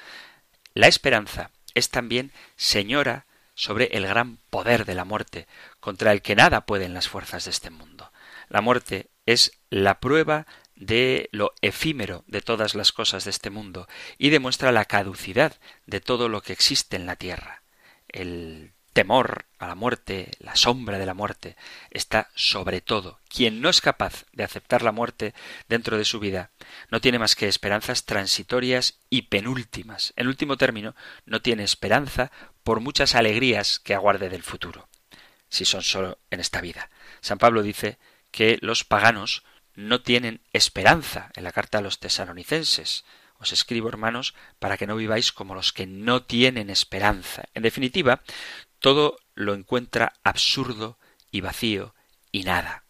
[0.75, 5.47] La esperanza es también señora sobre el gran poder de la muerte,
[5.79, 8.11] contra el que nada pueden las fuerzas de este mundo.
[8.49, 10.45] La muerte es la prueba
[10.77, 15.99] de lo efímero de todas las cosas de este mundo y demuestra la caducidad de
[15.99, 17.63] todo lo que existe en la tierra.
[18.07, 21.55] El temor a la muerte, la sombra de la muerte,
[21.91, 23.19] está sobre todo.
[23.27, 25.33] Quien no es capaz de aceptar la muerte
[25.67, 26.51] dentro de su vida
[26.89, 30.13] no tiene más que esperanzas transitorias y penúltimas.
[30.15, 32.31] En último término, no tiene esperanza
[32.63, 34.87] por muchas alegrías que aguarde del futuro,
[35.49, 36.89] si son solo en esta vida.
[37.21, 37.99] San Pablo dice
[38.31, 39.43] que los paganos
[39.77, 43.05] no tienen esperanza en la carta a los tesalonicenses.
[43.37, 47.43] Os escribo, hermanos, para que no viváis como los que no tienen esperanza.
[47.53, 48.23] En definitiva,
[48.79, 50.97] todo lo encuentra absurdo
[51.29, 51.93] y vacío
[52.31, 52.85] y nada.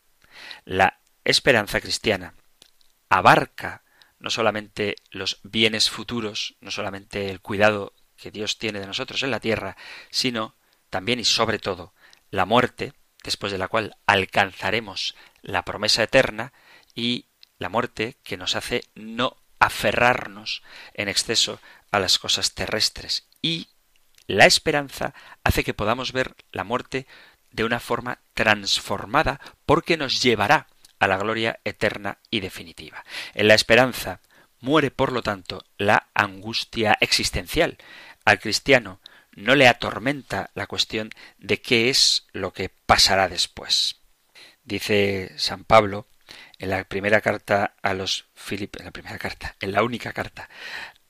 [0.63, 2.35] La esperanza cristiana
[3.09, 3.83] abarca
[4.19, 9.31] no solamente los bienes futuros, no solamente el cuidado que Dios tiene de nosotros en
[9.31, 9.75] la tierra,
[10.09, 10.55] sino
[10.89, 11.93] también y sobre todo
[12.31, 12.93] la muerte,
[13.25, 16.53] después de la cual alcanzaremos la promesa eterna,
[16.97, 17.27] y
[17.59, 20.63] la muerte que nos hace no aferrarnos
[20.95, 23.67] en exceso a las cosas terrestres y
[24.25, 27.07] la esperanza hace que podamos ver la muerte
[27.51, 30.67] de una forma transformada porque nos llevará
[30.99, 33.05] a la gloria eterna y definitiva.
[33.35, 34.19] En la esperanza
[34.59, 37.77] muere, por lo tanto, la angustia existencial.
[38.25, 38.99] Al cristiano
[39.33, 44.01] no le atormenta la cuestión de qué es lo que pasará después.
[44.63, 46.07] Dice San Pablo
[46.59, 50.49] en la primera carta a los Filipenses, en la primera carta, en la única carta,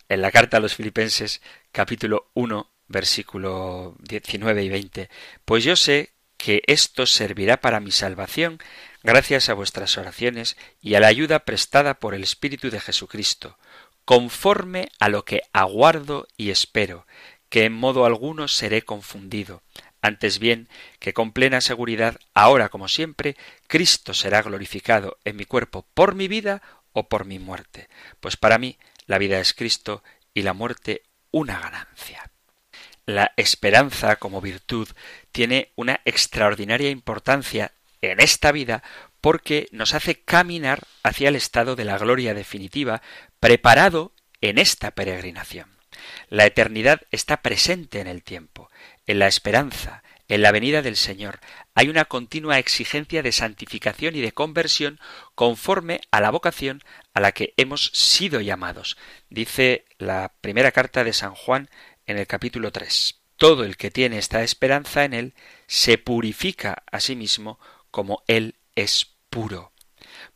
[0.09, 1.41] en la carta a los Filipenses,
[1.71, 5.09] capítulo 1, versículo 19 y 20,
[5.45, 8.59] pues yo sé que esto servirá para mi salvación
[9.03, 13.57] gracias a vuestras oraciones y a la ayuda prestada por el Espíritu de Jesucristo,
[14.05, 17.05] conforme a lo que aguardo y espero,
[17.49, 19.63] que en modo alguno seré confundido.
[20.01, 20.69] Antes bien,
[20.99, 23.35] que con plena seguridad, ahora como siempre,
[23.67, 26.61] Cristo será glorificado en mi cuerpo por mi vida
[26.93, 27.89] o por mi muerte.
[28.19, 32.31] Pues para mí la vida es Cristo y la muerte una ganancia.
[33.05, 34.89] La esperanza como virtud
[35.31, 37.71] tiene una extraordinaria importancia
[38.01, 38.83] en esta vida
[39.21, 43.01] porque nos hace caminar hacia el estado de la gloria definitiva
[43.39, 45.77] preparado en esta peregrinación.
[46.29, 48.69] La eternidad está presente en el tiempo,
[49.07, 51.39] en la esperanza, en la venida del Señor.
[51.73, 54.99] Hay una continua exigencia de santificación y de conversión
[55.35, 56.83] conforme a la vocación
[57.13, 58.97] a la que hemos sido llamados.
[59.29, 61.69] Dice la primera carta de San Juan
[62.05, 63.21] en el capítulo 3.
[63.37, 65.33] Todo el que tiene esta esperanza en él
[65.67, 67.59] se purifica a sí mismo
[67.91, 69.71] como él es puro.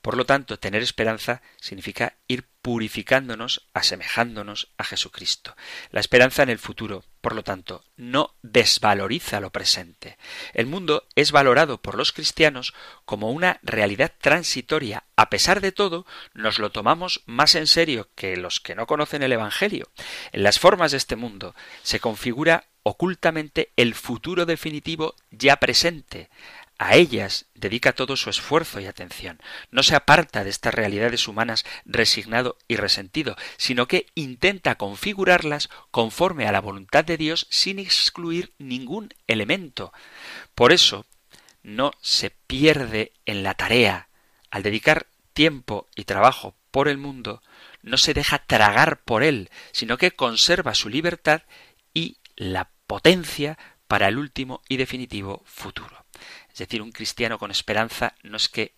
[0.01, 5.55] Por lo tanto, tener esperanza significa ir purificándonos, asemejándonos a Jesucristo.
[5.91, 10.17] La esperanza en el futuro, por lo tanto, no desvaloriza lo presente.
[10.53, 12.73] El mundo es valorado por los cristianos
[13.05, 15.05] como una realidad transitoria.
[15.15, 19.23] A pesar de todo, nos lo tomamos más en serio que los que no conocen
[19.23, 19.89] el Evangelio.
[20.31, 26.29] En las formas de este mundo se configura ocultamente el futuro definitivo ya presente.
[26.83, 29.39] A ellas dedica todo su esfuerzo y atención.
[29.69, 36.47] No se aparta de estas realidades humanas resignado y resentido, sino que intenta configurarlas conforme
[36.47, 39.93] a la voluntad de Dios sin excluir ningún elemento.
[40.55, 41.05] Por eso,
[41.61, 44.09] no se pierde en la tarea.
[44.49, 47.43] Al dedicar tiempo y trabajo por el mundo,
[47.83, 51.43] no se deja tragar por él, sino que conserva su libertad
[51.93, 56.07] y la potencia para el último y definitivo futuro.
[56.53, 58.75] Es decir, un cristiano con esperanza no es que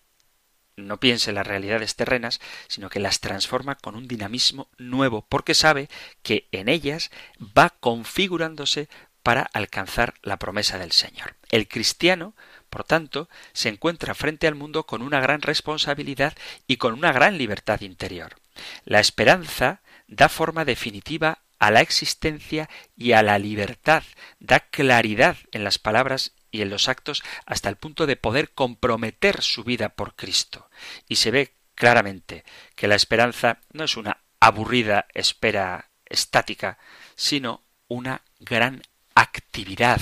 [0.75, 5.53] no piense en las realidades terrenas, sino que las transforma con un dinamismo nuevo, porque
[5.53, 5.89] sabe
[6.23, 8.89] que en ellas va configurándose
[9.21, 11.35] para alcanzar la promesa del Señor.
[11.49, 12.35] El cristiano,
[12.69, 16.33] por tanto, se encuentra frente al mundo con una gran responsabilidad
[16.67, 18.35] y con una gran libertad interior.
[18.83, 24.03] La esperanza da forma definitiva a la existencia y a la libertad,
[24.39, 29.41] da claridad en las palabras y en los actos hasta el punto de poder comprometer
[29.41, 30.69] su vida por Cristo.
[31.09, 32.45] Y se ve claramente
[32.75, 36.77] que la esperanza no es una aburrida espera estática,
[37.15, 38.83] sino una gran
[39.15, 39.99] actividad.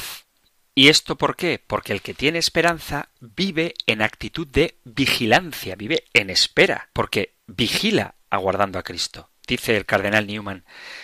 [0.75, 1.61] ¿Y esto por qué?
[1.65, 8.15] Porque el que tiene esperanza vive en actitud de vigilancia, vive en espera, porque vigila
[8.29, 9.29] aguardando a Cristo.
[9.51, 10.63] Dice el cardenal Newman,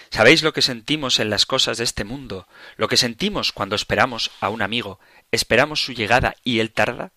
[0.09, 2.47] ¿sabéis lo que sentimos en las cosas de este mundo?
[2.77, 5.01] Lo que sentimos cuando esperamos a un amigo,
[5.33, 7.11] esperamos su llegada y él tarda?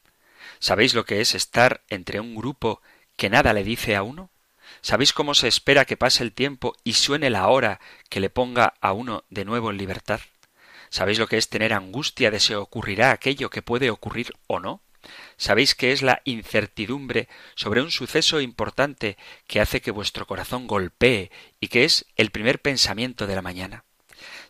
[0.58, 2.82] ¿Sabéis lo que es estar entre un grupo
[3.14, 4.32] que nada le dice a uno?
[4.80, 7.78] ¿Sabéis cómo se espera que pase el tiempo y suene la hora
[8.08, 10.18] que le ponga a uno de nuevo en libertad?
[10.88, 14.82] ¿Sabéis lo que es tener angustia de si ocurrirá aquello que puede ocurrir o no?
[15.40, 19.16] ¿Sabéis qué es la incertidumbre sobre un suceso importante
[19.46, 21.30] que hace que vuestro corazón golpee
[21.60, 23.86] y que es el primer pensamiento de la mañana?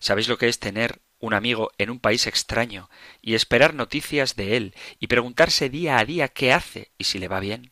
[0.00, 2.90] ¿Sabéis lo que es tener un amigo en un país extraño
[3.22, 7.28] y esperar noticias de él y preguntarse día a día qué hace y si le
[7.28, 7.70] va bien?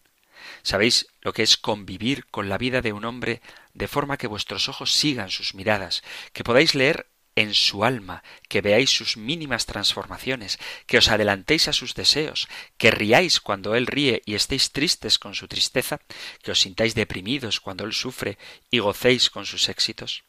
[0.62, 3.42] ¿Sabéis lo que es convivir con la vida de un hombre
[3.74, 7.07] de forma que vuestros ojos sigan sus miradas, que podáis leer
[7.40, 12.90] en su alma, que veáis sus mínimas transformaciones, que os adelantéis a sus deseos, que
[12.90, 16.00] riáis cuando él ríe y estéis tristes con su tristeza,
[16.42, 18.38] que os sintáis deprimidos cuando él sufre
[18.70, 20.24] y gocéis con sus éxitos.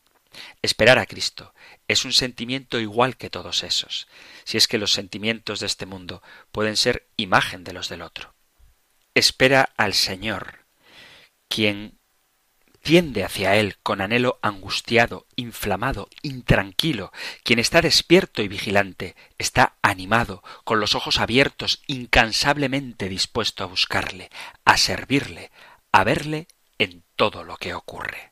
[0.62, 1.54] Esperar a Cristo
[1.88, 4.08] es un sentimiento igual que todos esos,
[4.44, 8.36] si es que los sentimientos de este mundo pueden ser imagen de los del otro.
[9.16, 10.66] Espera al Señor,
[11.48, 11.99] quien
[12.82, 17.12] tiende hacia él con anhelo angustiado, inflamado, intranquilo.
[17.44, 24.30] Quien está despierto y vigilante está animado, con los ojos abiertos, incansablemente dispuesto a buscarle,
[24.66, 25.52] a servirle,
[25.92, 28.32] a verle en todo lo que ocurre.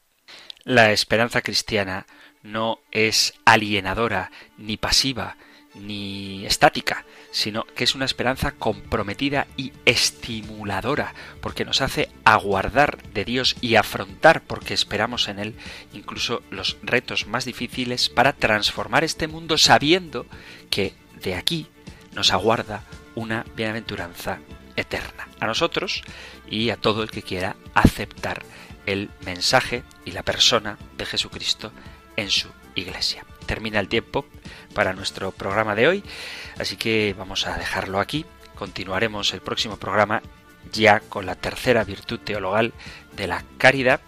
[0.63, 2.07] La esperanza cristiana
[2.43, 5.37] no es alienadora ni pasiva,
[5.79, 13.25] ni estática, sino que es una esperanza comprometida y estimuladora, porque nos hace aguardar de
[13.25, 15.55] Dios y afrontar, porque esperamos en Él,
[15.93, 20.25] incluso los retos más difíciles para transformar este mundo sabiendo
[20.69, 21.67] que de aquí
[22.13, 22.83] nos aguarda
[23.15, 24.39] una bienaventuranza
[24.75, 25.27] eterna.
[25.39, 26.03] A nosotros
[26.49, 28.43] y a todo el que quiera aceptar
[28.85, 31.71] el mensaje y la persona de Jesucristo
[32.15, 33.25] en su iglesia.
[33.47, 34.25] Termina el tiempo
[34.75, 36.03] para nuestro programa de hoy,
[36.59, 38.25] así que vamos a dejarlo aquí.
[38.53, 40.21] Continuaremos el próximo programa
[40.71, 42.73] ya con la tercera virtud teologal
[43.15, 44.01] de la caridad.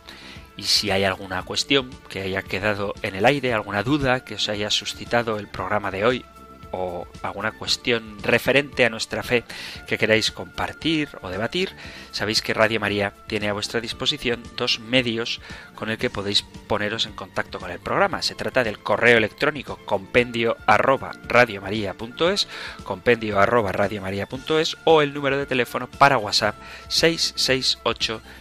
[0.58, 4.50] Y si hay alguna cuestión que haya quedado en el aire, alguna duda que os
[4.50, 6.26] haya suscitado el programa de hoy
[6.72, 9.44] o alguna cuestión referente a nuestra fe
[9.88, 11.76] que queráis compartir o debatir,
[12.12, 15.42] sabéis que Radio María tiene a vuestra disposición dos medios
[15.76, 18.22] con el que podéis poneros en contacto con el programa.
[18.22, 22.48] Se trata del correo electrónico compendio arroba radiomaria.es,
[22.84, 26.56] compendio arroba radiomaria.es o el número de teléfono para WhatsApp
[26.90, 28.22] 668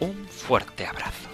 [0.00, 1.28] Un fuerte abrazo.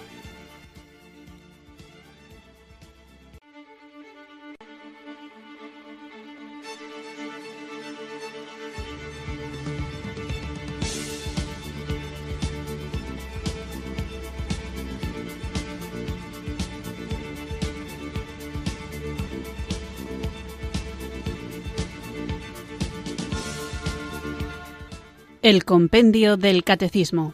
[25.41, 27.33] El Compendio del Catecismo.